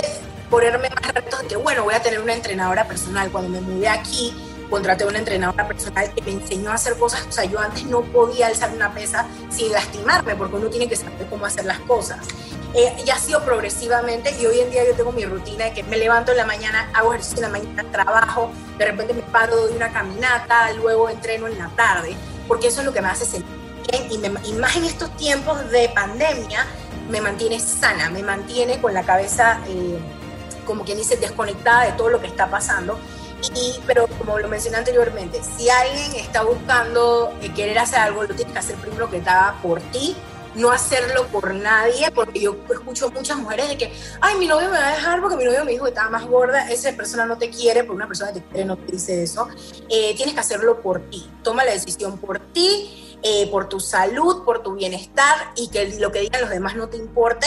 [0.49, 3.31] ponerme más retos de que, bueno, voy a tener una entrenadora personal.
[3.31, 4.35] Cuando me mudé aquí,
[4.71, 7.27] contraté una entrenadora personal que me enseñó a hacer cosas.
[7.29, 10.97] O sea, yo antes no podía alzar una pesa sin lastimarme, porque uno tiene que
[10.97, 12.19] saber cómo hacer las cosas.
[12.73, 15.83] Eh, ya ha sido progresivamente y hoy en día yo tengo mi rutina de que
[15.83, 19.57] me levanto en la mañana, hago ejercicio en la mañana, trabajo, de repente me paro,
[19.57, 22.15] doy una caminata, luego entreno en la tarde,
[22.47, 23.57] porque eso es lo que me hace sentir
[23.91, 26.65] bien y, me, y más en estos tiempos de pandemia
[27.09, 29.99] me mantiene sana, me mantiene con la cabeza, eh,
[30.65, 33.01] como quien dice, desconectada de todo lo que está pasando
[33.55, 38.35] y, pero como lo mencioné anteriormente, si alguien está buscando eh, querer hacer algo, lo
[38.35, 40.17] tienes que hacer primero que haga por ti,
[40.55, 44.79] no hacerlo por nadie, porque yo escucho muchas mujeres de que, ay, mi novio me
[44.79, 47.39] va a dejar porque mi novio me dijo que estaba más gorda, esa persona no
[47.39, 49.49] te quiere, porque una persona que te quiere no te dice eso,
[49.89, 54.45] eh, tienes que hacerlo por ti, toma la decisión por ti, eh, por tu salud,
[54.45, 57.47] por tu bienestar y que lo que digan los demás no te importe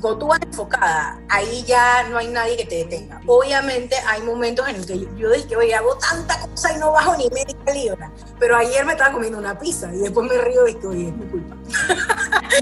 [0.00, 3.20] tú vas enfocada, ahí ya no hay nadie que te detenga.
[3.26, 7.16] Obviamente hay momentos en los que yo, dije, oye, hago tanta cosa y no bajo
[7.16, 10.74] ni media libra, pero ayer me estaba comiendo una pizza y después me río y
[10.74, 11.56] dije, oye, es mi culpa.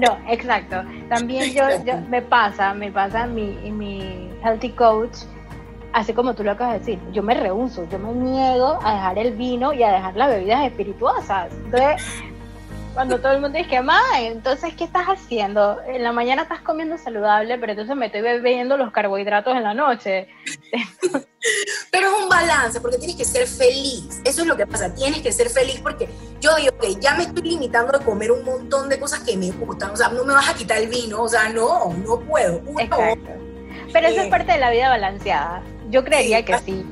[0.01, 0.77] No, exacto.
[1.09, 1.63] También yo,
[2.09, 5.17] me pasa, me pasa mi, mi healthy coach,
[5.93, 9.17] así como tú lo acabas de decir, yo me rehuso, yo me niego a dejar
[9.17, 11.51] el vino y a dejar las bebidas espirituosas.
[11.65, 12.01] Entonces,
[12.93, 15.79] cuando todo el mundo dice, ma, entonces, ¿qué estás haciendo?
[15.87, 19.73] En la mañana estás comiendo saludable, pero entonces me estoy bebiendo los carbohidratos en la
[19.73, 20.27] noche.
[21.91, 24.21] pero es un balance, porque tienes que ser feliz.
[24.25, 26.09] Eso es lo que pasa, tienes que ser feliz porque
[26.41, 29.51] yo digo, que ya me estoy limitando a comer un montón de cosas que me
[29.51, 29.91] gustan.
[29.91, 32.61] O sea, no me vas a quitar el vino, o sea, no, no puedo.
[32.79, 33.31] Exacto.
[33.91, 35.63] Pero eso es eh, parte de la vida balanceada.
[35.89, 36.85] Yo creería que sí,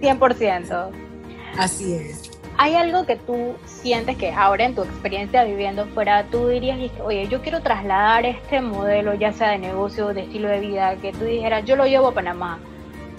[0.00, 0.90] 100%.
[1.58, 2.31] Así es.
[2.58, 7.26] ¿Hay algo que tú sientes que ahora en tu experiencia viviendo fuera, tú dirías, oye,
[7.28, 11.12] yo quiero trasladar este modelo, ya sea de negocio o de estilo de vida, que
[11.12, 12.60] tú dijeras, yo lo llevo a Panamá,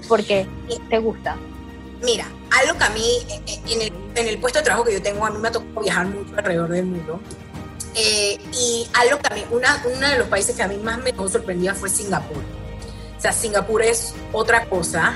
[0.07, 0.47] porque
[0.89, 1.35] te gusta?
[2.03, 2.27] Mira,
[2.61, 5.01] algo que a mí, eh, eh, en el, en el puesto de trabajo que yo
[5.01, 7.19] tengo, a mí me ha tocado viajar mucho alrededor del mundo.
[7.95, 10.97] Eh, y algo que a mí, una, uno de los países que a mí más
[10.99, 12.43] me sorprendía fue Singapur.
[13.17, 15.13] O sea, Singapur es otra cosa.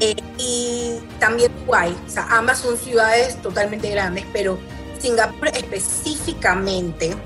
[0.00, 4.58] Eh, y también Dubái, o sea, ambas son ciudades totalmente grandes, pero
[5.00, 7.16] Singapur específicamente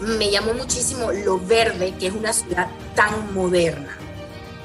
[0.00, 3.96] me llamó muchísimo lo verde, que es una ciudad tan moderna,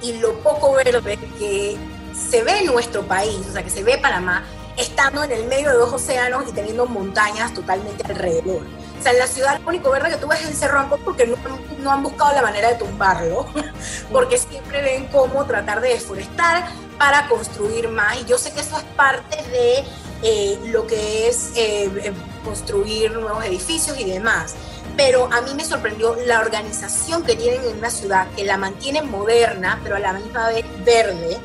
[0.02, 1.78] y lo poco verde que
[2.14, 4.44] se ve en nuestro país, o sea, que se ve Panamá,
[4.78, 8.62] estando en el medio de dos océanos y teniendo montañas totalmente alrededor.
[9.04, 11.02] O sea, en la ciudad lo único verde que tú ves es el Cerro Ancón
[11.04, 11.36] porque no,
[11.80, 13.46] no, han buscado la manera de tumbarlo,
[14.14, 18.22] porque siempre ven cómo tratar de deforestar para construir más.
[18.22, 19.84] Y yo sé que eso es parte de
[20.24, 22.14] eh, lo que es eh, eh,
[22.46, 24.56] construir nuevos edificios y demás.
[24.96, 29.12] Pero a mí me sorprendió la organización que tienen en una ciudad, que la mantienen
[29.12, 31.38] moderna, pero a la misma vez verde,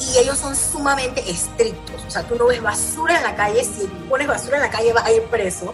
[0.00, 2.04] y ellos son sumamente estrictos.
[2.04, 4.92] O sea, tú no ves basura en la calle, si pones basura en la calle
[4.92, 5.72] vas a ir preso.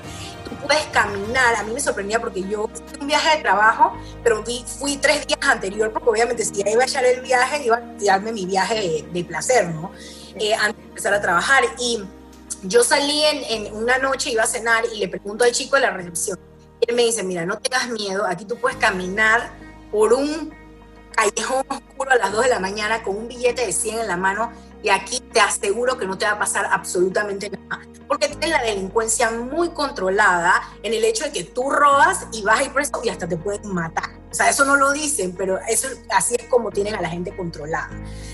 [0.55, 1.55] Puedes caminar.
[1.57, 5.41] A mí me sorprendía porque yo fui un viaje de trabajo, pero fui, tres días
[5.43, 9.05] anterior porque obviamente si ya iba a echar el viaje, iba a tirarme mi viaje
[9.11, 9.93] de, placer, ¿no?
[10.37, 11.65] Eh, antes de empezar a trabajar.
[11.79, 12.03] Y
[12.63, 15.83] yo salí en, en, una noche, iba a cenar y le pregunto al chico de
[15.83, 16.39] la recepción.
[16.81, 19.53] Él me dice, mira, no tengas miedo, aquí tú puedes caminar
[19.91, 20.53] por un
[21.13, 24.17] callejón oscuro a las 2 de la mañana con un billete de 100 en la
[24.17, 27.83] mano y aquí te aseguro que no te va a pasar absolutamente nada.
[28.09, 32.61] Porque tienes la delincuencia muy controlada en el hecho de que tú robas y vas
[32.61, 34.11] a ir preso y hasta te pueden matar.
[34.31, 37.35] O sea, eso no lo dicen, pero eso así es como tienen a la gente
[37.37, 37.91] controlada.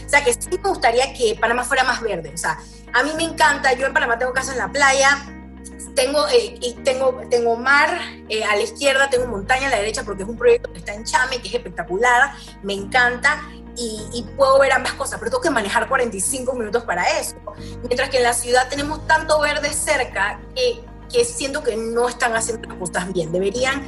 [0.07, 2.33] O sea, que sí me gustaría que Panamá fuera más verde.
[2.33, 2.59] O sea,
[2.95, 5.19] a mí me encanta, yo en Panamá tengo casa en la playa,
[5.95, 10.05] tengo, eh, y tengo, tengo mar eh, a la izquierda, tengo montaña a la derecha
[10.05, 12.33] porque es un proyecto que está en Chame, que es espectacular,
[12.63, 13.43] me encanta
[13.79, 17.37] y, puedo ver ambas cosas, pero tengo que manejar 45 minutos para eso.
[17.83, 20.81] Mientras que en la ciudad tenemos tanto verde cerca que,
[21.13, 23.31] que siento que no están haciendo las cosas bien.
[23.31, 23.83] Deberían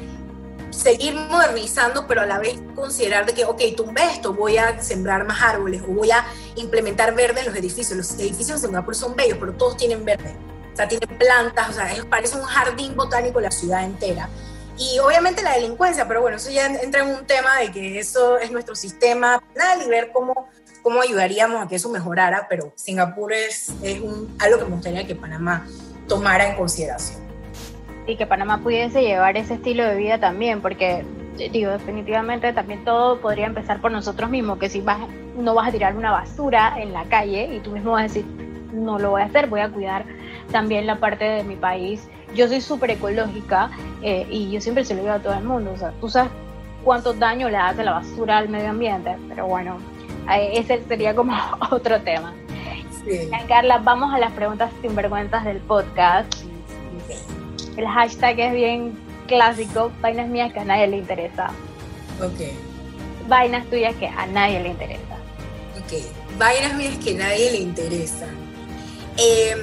[0.70, 5.26] seguir modernizando, pero a la vez considerar de que, ok, tumbé esto, voy a sembrar
[5.26, 6.24] más árboles o voy a
[6.57, 7.96] implementar verde en los edificios.
[7.96, 10.35] Los edificios de Singapur son bellos, pero todos tienen verde.
[10.72, 14.29] O sea, tienen plantas, o sea, parece un jardín botánico la ciudad entera.
[14.81, 18.38] Y obviamente la delincuencia, pero bueno, eso ya entra en un tema de que eso
[18.38, 20.49] es nuestro sistema penal y ver cómo,
[20.83, 25.07] cómo ayudaríamos a que eso mejorara, pero Singapur es, es un, algo que me gustaría
[25.07, 25.66] que Panamá
[26.09, 27.21] tomara en consideración.
[28.07, 31.05] Y que Panamá pudiese llevar ese estilo de vida también, porque
[31.53, 34.99] digo, definitivamente también todo podría empezar por nosotros mismos, que si vas,
[35.37, 38.25] no vas a tirar una basura en la calle y tú mismo vas a decir,
[38.73, 40.07] no lo voy a hacer, voy a cuidar
[40.51, 42.09] también la parte de mi país.
[42.35, 43.71] Yo soy súper ecológica
[44.03, 46.31] eh, y yo siempre se lo digo a todo el mundo, o sea, tú sabes
[46.85, 49.79] cuánto daño le hace la basura al medio ambiente, pero bueno,
[50.31, 51.35] ese sería como
[51.71, 52.33] otro tema.
[53.05, 53.31] Sí.
[53.49, 56.33] Carla, vamos a las preguntas sinvergüenzas del podcast.
[57.77, 61.51] El hashtag es bien clásico, vainas mías que a nadie le interesa.
[62.19, 62.53] Ok.
[63.29, 65.16] Vainas tuyas que a nadie le interesa.
[65.79, 66.03] Ok,
[66.37, 68.27] vainas mías que a nadie le interesa.
[69.16, 69.55] Eh,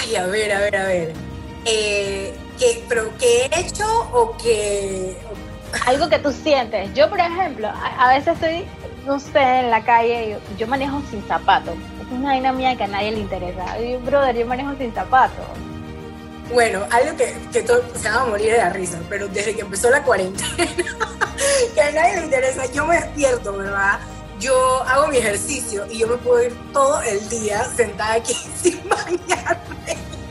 [0.00, 1.25] ay, a ver, a ver, a ver.
[1.66, 5.16] Eh, ¿qué, ¿Pero qué he hecho o qué...?
[5.86, 6.94] Algo que tú sientes.
[6.94, 8.64] Yo, por ejemplo, a, veces estoy,
[9.04, 11.74] no sé, en la calle, yo, yo manejo sin zapatos.
[12.00, 13.78] Es una vaina mía que a nadie le interesa.
[13.78, 15.44] Yo, brother, yo manejo sin zapatos.
[16.54, 19.62] Bueno, algo que, que todo, se va a morir de la risa, pero desde que
[19.62, 20.48] empezó la cuarentena,
[21.74, 23.98] que a nadie le interesa, yo me despierto, ¿verdad?
[24.38, 28.80] yo hago mi ejercicio y yo me puedo ir todo el día sentada aquí sin
[28.88, 29.75] bañarme.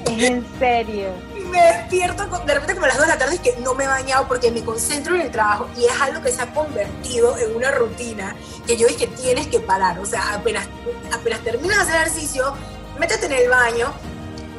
[0.07, 1.09] ¿En serio?
[1.49, 3.85] Me despierto de repente como a las 2 de la tarde y que no me
[3.85, 7.37] he bañado porque me concentro en el trabajo y es algo que se ha convertido
[7.37, 8.35] en una rutina
[8.67, 9.99] que yo dije que tienes que parar.
[9.99, 10.67] O sea, apenas,
[11.13, 12.53] apenas terminas de hacer ejercicio,
[12.99, 13.93] métete en el baño,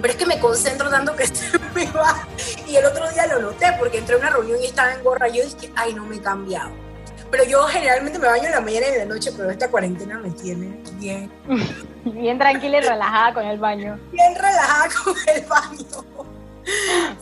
[0.00, 1.24] pero es que me concentro tanto que
[1.74, 2.26] me va.
[2.66, 5.28] Y el otro día lo noté porque entré a una reunión y estaba en gorra.
[5.28, 6.85] Y yo dije, ay, no me he cambiado
[7.30, 10.18] pero yo generalmente me baño en la mañana y en la noche, pero esta cuarentena
[10.18, 11.30] me tiene bien.
[12.04, 13.98] bien tranquila y relajada con el baño.
[14.12, 16.26] Bien relajada con el baño.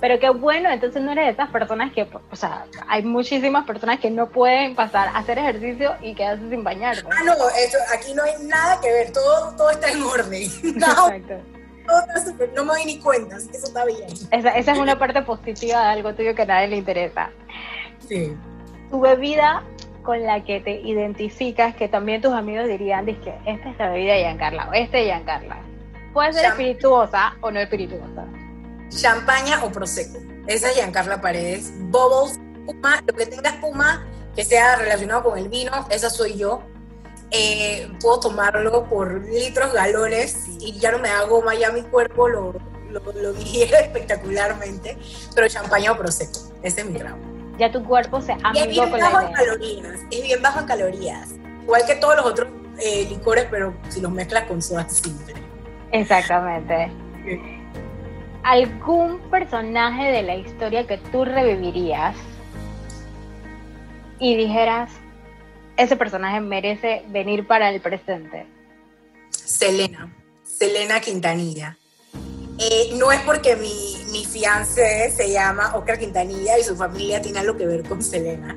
[0.01, 4.01] Pero qué bueno, entonces no eres de esas personas que, o sea, hay muchísimas personas
[4.01, 7.05] que no pueden pasar a hacer ejercicio y quedarse sin bañarse.
[7.11, 10.51] Ah, no, eso, aquí no hay nada que ver, todo, todo está en orden.
[10.75, 11.35] No, Exacto.
[12.55, 14.07] no me doy ni cuenta, así que eso está bien.
[14.31, 17.31] Esa, esa es una parte positiva de algo tuyo que a nadie le interesa.
[18.09, 18.35] Sí.
[18.91, 19.63] Tu bebida
[20.05, 24.13] con la que te identificas, que también tus amigos dirían, que esta es la bebida
[24.13, 25.57] de Giancarla, o este de Giancarla.
[26.13, 28.27] Puede ser espirituosa o no espirituosa.
[28.91, 30.19] Champaña o prosecco.
[30.47, 31.73] Esa es Giancarla Paredes.
[31.91, 36.63] Bubbles, espuma, lo que tenga espuma que sea relacionado con el vino, esa soy yo.
[37.31, 42.29] Eh, puedo tomarlo por litros, galones y ya no me hago goma, ya mi cuerpo
[42.29, 42.55] lo,
[42.91, 44.97] lo, lo espectacularmente.
[45.35, 48.91] Pero champaña o prosecco, ese es mi grado ya tu cuerpo se amigó es bien
[48.91, 51.35] bajo en calorías, es bien bajo en calorías.
[51.63, 55.35] Igual que todos los otros eh, licores, pero si los mezclas con soda simple.
[55.93, 56.91] Exactamente.
[58.43, 62.17] ¿Algún personaje de la historia que tú revivirías
[64.19, 64.91] y dijeras,
[65.77, 68.47] ese personaje merece venir para el presente?
[69.31, 70.13] Selena,
[70.43, 71.79] Selena Quintanilla.
[72.59, 77.41] Eh, no es porque mi, mi fiancé se llama Oscar Quintanilla y su familia tiene
[77.41, 78.57] algo que ver con Selena,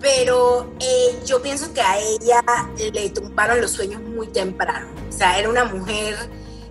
[0.00, 2.42] pero eh, yo pienso que a ella
[2.78, 4.88] le tumbaron los sueños muy temprano.
[5.08, 6.16] O sea, era una mujer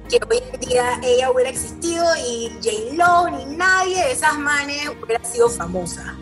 [0.10, 5.24] que hoy en día ella hubiera existido y J-Lo ni nadie de esas manes hubiera
[5.24, 6.16] sido famosa.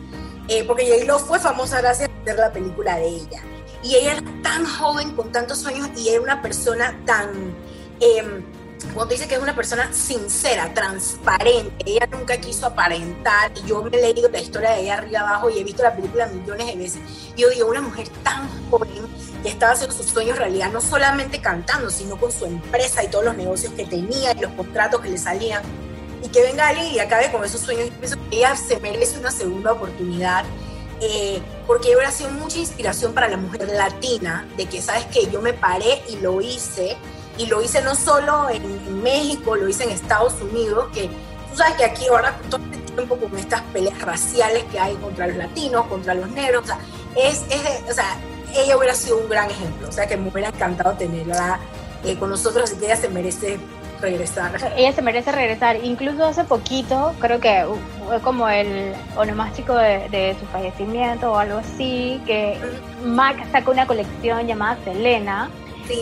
[0.50, 3.42] Eh, porque J-Lo fue famosa gracias a hacer la película de ella.
[3.82, 7.56] Y ella tan joven, con tantos sueños, y era una persona tan...
[8.02, 8.44] Eh,
[8.94, 13.96] cuando dice que es una persona sincera, transparente, ella nunca quiso aparentar, y yo me
[13.98, 16.76] he leído la historia de ella arriba abajo y he visto la película millones de
[16.76, 17.02] veces,
[17.36, 18.90] y yo digo, una mujer tan joven
[19.42, 23.26] que estaba haciendo sus sueños realidad, no solamente cantando, sino con su empresa y todos
[23.26, 25.64] los negocios que tenía y los contratos que le salían,
[26.24, 29.20] y que venga alguien y acabe con esos sueños, yo pienso que ella se merece
[29.20, 30.46] una segunda oportunidad,
[31.02, 35.42] eh, porque hubiera sido mucha inspiración para la mujer latina, de que, ¿sabes que Yo
[35.42, 36.96] me paré y lo hice,
[37.38, 41.10] y lo hice no solo en, México, lo hice en Estados Unidos, que
[41.50, 45.28] tú sabes que aquí ahora todo el tiempo con estas peleas raciales que hay contra
[45.28, 46.80] los latinos, contra los negros, o sea,
[47.16, 48.18] es, es o sea,
[48.56, 51.60] ella hubiera sido un gran ejemplo, o sea, que me hubiera encantado tenerla
[52.04, 53.60] eh, con nosotros, así que ella se merece
[54.02, 54.74] regresar.
[54.76, 55.78] Ella se merece regresar.
[55.84, 57.66] Incluso hace poquito, creo que
[58.06, 62.60] fue como el onomástico de, de su fallecimiento o algo así, que
[63.04, 65.50] Mac sacó una colección llamada Selena.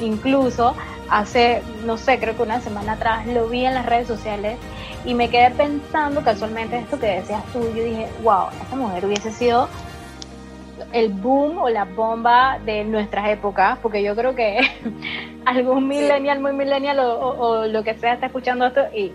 [0.01, 0.75] Incluso
[1.11, 4.57] hace, no sé, creo que una semana atrás lo vi en las redes sociales
[5.05, 7.59] y me quedé pensando casualmente esto que decías tú.
[7.75, 9.67] Yo dije, wow, esta mujer hubiese sido
[10.93, 14.61] el boom o la bomba de nuestras épocas, porque yo creo que
[15.45, 19.11] algún millennial, muy millennial o, lo que sea está escuchando esto y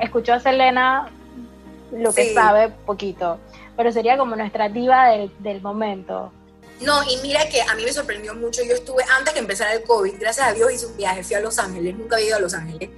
[0.00, 1.10] escuchó a Selena
[1.92, 3.38] lo que sabe poquito,
[3.76, 6.32] pero sería como nuestra diva del, del momento.
[6.80, 8.62] No, y mira que a mí me sorprendió mucho.
[8.62, 11.40] Yo estuve, antes que empezara el COVID, gracias a Dios hice un viaje, fui a
[11.40, 12.90] Los Ángeles, nunca había ido a Los Ángeles,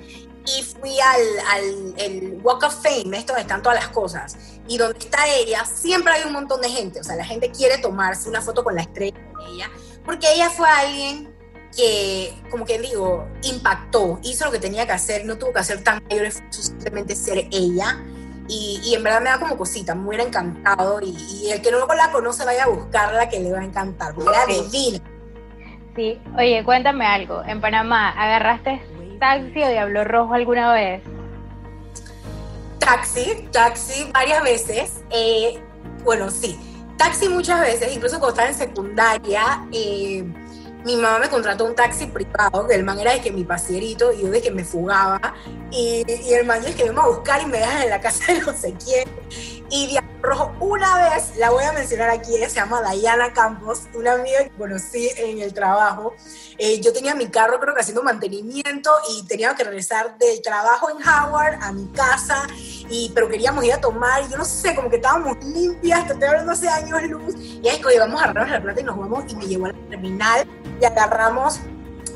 [0.46, 1.20] y fui al,
[1.52, 5.64] al el Walk of Fame, esto donde están todas las cosas, y donde está ella,
[5.64, 8.74] siempre hay un montón de gente, o sea, la gente quiere tomarse una foto con
[8.74, 9.70] la estrella de ella,
[10.04, 11.34] porque ella fue alguien
[11.76, 15.84] que, como que digo, impactó, hizo lo que tenía que hacer, no tuvo que hacer
[15.84, 18.02] tan mayor esfuerzo, simplemente ser ella
[18.48, 21.00] y, en verdad me da como cosita, me hubiera encantado.
[21.02, 24.30] Y, el que no la conoce vaya a buscarla, que le va a encantar, porque
[24.30, 24.98] era divina.
[25.94, 27.42] Sí, oye, cuéntame algo.
[27.44, 28.80] En Panamá, ¿agarraste
[29.18, 31.02] taxi o Diablo Rojo alguna vez?
[32.78, 35.00] Taxi, taxi varias veces.
[35.10, 35.60] Eh,
[36.04, 36.58] bueno, sí,
[36.96, 39.66] taxi muchas veces, incluso cuando estaba en secundaria.
[39.72, 40.24] Eh,
[40.84, 44.12] mi mamá me contrató un taxi privado, que el man era de que mi pasierito
[44.12, 45.20] y yo de que me fugaba.
[45.70, 48.00] Y, y el man es que me iba a buscar y me dejan en la
[48.00, 49.08] casa de no sé quién.
[49.70, 54.14] Y de Rojo, una vez, la voy a mencionar aquí, se llama Dayana Campos, una
[54.14, 56.14] amiga que conocí en el trabajo.
[56.58, 60.88] Eh, yo tenía mi carro, creo que haciendo mantenimiento, y tenía que regresar del trabajo
[60.90, 62.46] en Howard a mi casa,
[62.88, 66.14] y, pero queríamos ir a tomar, y yo no sé, como que estábamos limpias, te
[66.14, 69.24] estoy hablando hace años luz, y ahí que a agarrar la plata y nos vamos,
[69.28, 70.48] y me llevó a la terminal,
[70.80, 71.60] y agarramos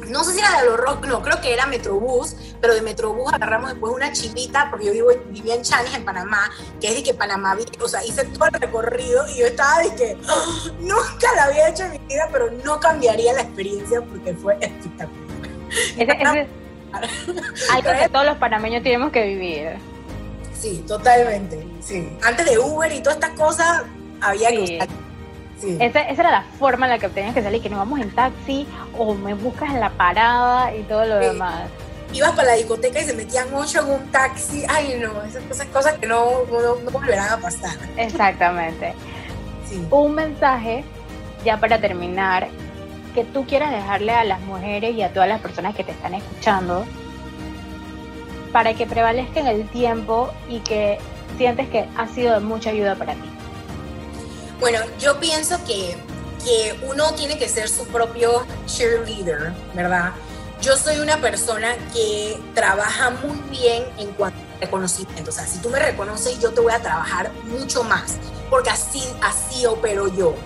[0.08, 3.32] no sé si era de los rock, no, creo que era Metrobús, pero de Metrobús
[3.32, 6.50] agarramos después una chivita, porque yo vivo, vivía en Chanis, en Panamá,
[6.80, 9.94] que es de que Panamá, o sea, hice todo el recorrido y yo estaba de
[9.94, 10.70] que ¡oh!
[10.80, 15.32] nunca la había hecho en mi vida, pero no cambiaría la experiencia porque fue espectacular.
[15.96, 16.48] Ese,
[17.72, 19.78] algo que todos los panameños tenemos que vivir.
[20.54, 22.16] Sí, totalmente, sí.
[22.22, 23.82] Antes de Uber y todas estas cosas,
[24.20, 24.78] había que
[25.62, 28.66] esa, era la forma en la que tenías que salir, que nos vamos en taxi
[28.96, 31.68] o me buscas en la parada y todo lo demás.
[32.12, 34.64] Ibas para la discoteca y se metían ocho en un taxi.
[34.68, 37.76] Ay, no, esas cosas, cosas que no, no, volverán a pasar.
[37.96, 38.94] Exactamente.
[39.90, 40.84] Un mensaje,
[41.44, 42.48] ya para terminar,
[43.14, 46.14] que tú quieras dejarle a las mujeres y a todas las personas que te están
[46.14, 46.84] escuchando
[48.52, 50.98] para que prevalezca en el tiempo y que
[51.38, 53.28] sientes que ha sido de mucha ayuda para ti.
[54.62, 55.96] Bueno, yo pienso que,
[56.44, 60.12] que uno tiene que ser su propio cheerleader, ¿verdad?
[60.60, 65.30] Yo soy una persona que trabaja muy bien en cuanto a reconocimiento.
[65.30, 68.18] O sea, si tú me reconoces, yo te voy a trabajar mucho más,
[68.50, 70.36] porque así, así opero yo.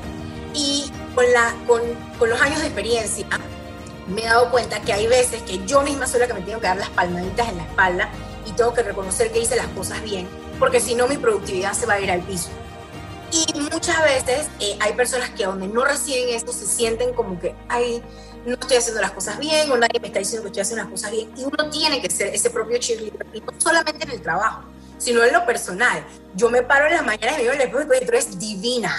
[0.54, 1.82] Y con, la, con,
[2.18, 3.26] con los años de experiencia,
[4.06, 6.58] me he dado cuenta que hay veces que yo misma soy la que me tengo
[6.58, 8.08] que dar las palmaditas en la espalda
[8.46, 10.26] y tengo que reconocer que hice las cosas bien,
[10.58, 12.48] porque si no mi productividad se va a ir al piso.
[13.32, 17.54] Y muchas veces eh, hay personas que donde no reciben esto se sienten como que,
[17.68, 18.02] ay,
[18.44, 20.92] no estoy haciendo las cosas bien o nadie me está diciendo que estoy haciendo las
[20.92, 21.30] cosas bien.
[21.36, 24.62] Y uno tiene que ser ese propio cheerleader, y no solamente en el trabajo,
[24.98, 26.04] sino en lo personal.
[26.34, 28.96] Yo me paro en las mañanas y me digo tú eres divina.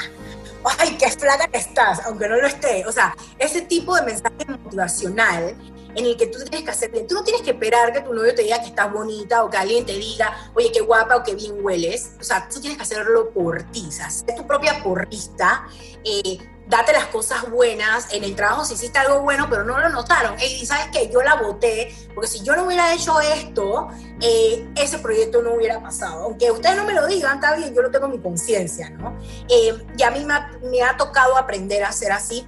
[0.79, 2.85] Ay, qué flaca que estás, aunque no lo esté.
[2.85, 5.55] O sea, ese tipo de mensaje motivacional
[5.97, 8.33] en el que tú tienes que hacer Tú no tienes que esperar que tu novio
[8.33, 11.33] te diga que estás bonita o que alguien te diga, oye, qué guapa o qué
[11.33, 12.11] bien hueles.
[12.19, 13.89] O sea, tú tienes que hacerlo por ti.
[13.91, 15.67] Ser tu propia porrista.
[16.03, 16.37] Eh,
[16.67, 18.13] date las cosas buenas.
[18.13, 20.35] En el trabajo si hiciste algo bueno, pero no lo notaron.
[20.39, 23.87] Y sabes que yo la voté, porque si yo no hubiera hecho esto,
[24.21, 26.25] eh, ese proyecto no hubiera pasado.
[26.25, 29.17] Aunque ustedes no me lo digan, está bien, yo lo tengo en mi conciencia, ¿no?
[29.49, 32.45] Eh, y a mí me ha, me ha, tocado aprender a ser así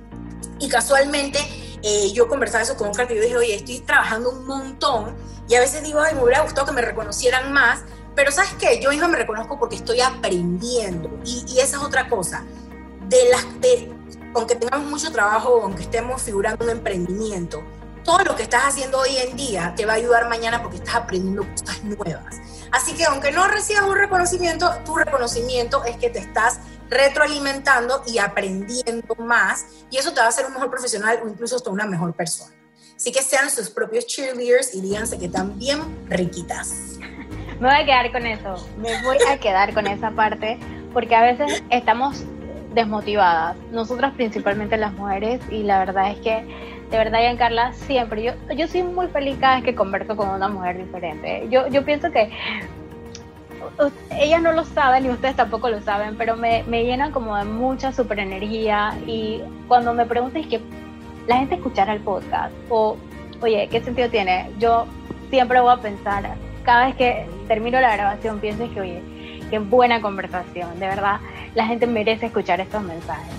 [0.60, 1.40] Y casualmente
[1.84, 5.16] eh, yo conversaba eso con Oscar y yo dije, oye, estoy trabajando un montón
[5.48, 7.82] y a veces digo, ay, me hubiera gustado que me reconocieran más,
[8.16, 8.80] pero ¿sabes qué?
[8.82, 12.44] Yo misma me reconozco porque estoy aprendiendo y, y esa es otra cosa.
[13.08, 13.92] De las, de,
[14.36, 17.64] aunque tengamos mucho trabajo, aunque estemos figurando un emprendimiento,
[18.04, 20.96] todo lo que estás haciendo hoy en día te va a ayudar mañana porque estás
[20.96, 22.38] aprendiendo cosas nuevas.
[22.72, 26.60] Así que aunque no recibas un reconocimiento, tu reconocimiento es que te estás
[26.90, 31.56] retroalimentando y aprendiendo más y eso te va a hacer un mejor profesional o incluso
[31.56, 32.56] hasta una mejor persona.
[32.96, 35.80] Así que sean sus propios cheerleaders y díganse que están bien
[36.10, 36.98] riquitas.
[37.60, 40.60] Me voy a quedar con eso, me voy a quedar con esa parte
[40.94, 42.24] porque a veces estamos
[42.74, 48.24] desmotivadas, nosotras principalmente las mujeres y la verdad es que de verdad, Carla, siempre.
[48.24, 51.48] Yo, yo soy muy feliz cada vez que converso con una mujer diferente.
[51.50, 52.32] Yo, yo pienso que
[54.12, 57.46] ellas no lo saben y ustedes tampoco lo saben, pero me, me llenan como de
[57.46, 60.62] mucha super energía y cuando me preguntan que
[61.28, 62.98] la gente escuchara el podcast o,
[63.42, 64.50] oye, ¿qué sentido tiene?
[64.60, 64.86] Yo
[65.30, 69.02] siempre voy a pensar, cada vez que termino la grabación, pienso que, oye,
[69.50, 71.20] qué buena conversación, de verdad,
[71.56, 73.34] la gente merece escuchar estos mensajes.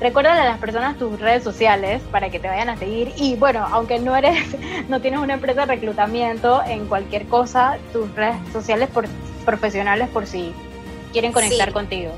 [0.00, 3.12] Recuerda a las personas tus redes sociales para que te vayan a seguir.
[3.16, 4.44] Y bueno, aunque no eres,
[4.88, 9.06] no tienes una empresa de reclutamiento, en cualquier cosa, tus redes sociales por,
[9.44, 10.52] profesionales por si
[11.12, 12.12] quieren conectar contigo.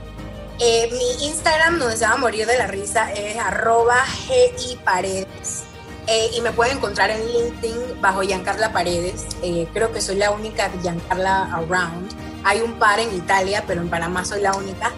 [0.58, 4.04] Eh, mi Instagram, donde se va a morir de la risa, es arroba
[4.56, 5.64] giparedes.
[6.08, 9.26] Eh, y me pueden encontrar en LinkedIn bajo Giancarla Paredes.
[9.42, 12.10] Eh, creo que soy la única Giancarla Around.
[12.44, 14.92] Hay un par en Italia, pero en Panamá soy la única.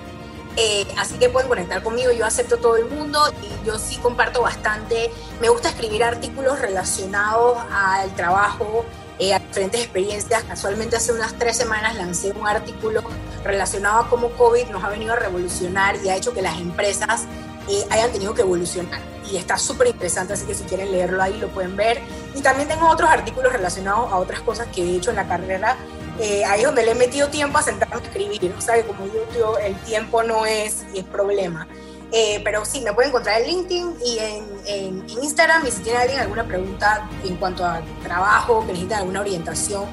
[0.57, 4.43] Eh, así que pueden conectar conmigo, yo acepto todo el mundo y yo sí comparto
[4.43, 5.11] bastante.
[5.41, 8.85] Me gusta escribir artículos relacionados al trabajo,
[9.19, 10.45] eh, a diferentes experiencias.
[10.45, 13.03] Casualmente hace unas tres semanas lancé un artículo
[13.45, 17.25] relacionado a cómo COVID nos ha venido a revolucionar y ha hecho que las empresas
[17.69, 19.01] eh, hayan tenido que evolucionar.
[19.31, 22.01] Y está súper interesante, así que si quieren leerlo ahí lo pueden ver.
[22.35, 25.77] Y también tengo otros artículos relacionados a otras cosas que he hecho en la carrera
[26.21, 28.53] eh, ahí es donde le he metido tiempo a sentarme a escribir.
[28.57, 31.67] O sea que como yo, el tiempo no es, es problema.
[32.11, 35.67] Eh, pero sí, me pueden encontrar en LinkedIn y en, Instagram.
[35.67, 39.85] Y si tienen alguien alguna pregunta en cuanto a trabajo, que necesitan alguna orientación,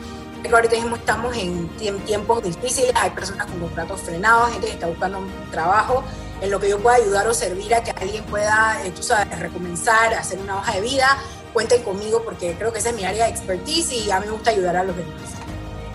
[0.42, 1.68] que ahorita mismo estamos en
[2.06, 6.04] tiempos difíciles, hay personas con contratos frenados, gente que está buscando un trabajo,
[6.42, 8.94] en lo que yo pueda ayudar o servir a que alguien pueda eh,
[9.40, 11.18] recomenzar, hacer una hoja de vida,
[11.54, 14.34] cuenten conmigo porque creo que esa es mi área de expertise y a mí me
[14.34, 15.35] gusta ayudar a los demás.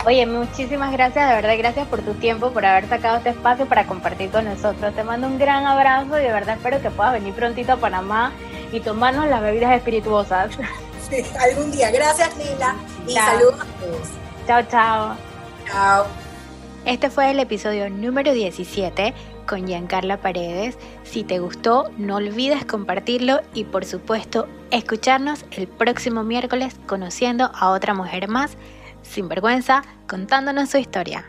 [0.07, 3.87] Oye, muchísimas gracias, de verdad, gracias por tu tiempo, por haber sacado este espacio para
[3.87, 4.95] compartir con nosotros.
[4.95, 8.33] Te mando un gran abrazo y de verdad espero que puedas venir prontito a Panamá
[8.73, 10.53] y tomarnos las bebidas espirituosas.
[11.11, 11.91] Sí, algún día.
[11.91, 12.77] Gracias, Lila.
[13.07, 14.09] Y saludos a todos.
[14.47, 15.17] Chao, chao.
[15.67, 16.07] Chao.
[16.85, 19.13] Este fue el episodio número 17
[19.47, 20.79] con Giancarla Paredes.
[21.03, 27.71] Si te gustó, no olvides compartirlo y por supuesto escucharnos el próximo miércoles conociendo a
[27.71, 28.57] otra mujer más
[29.11, 31.25] sin vergüenza, contándonos su historia.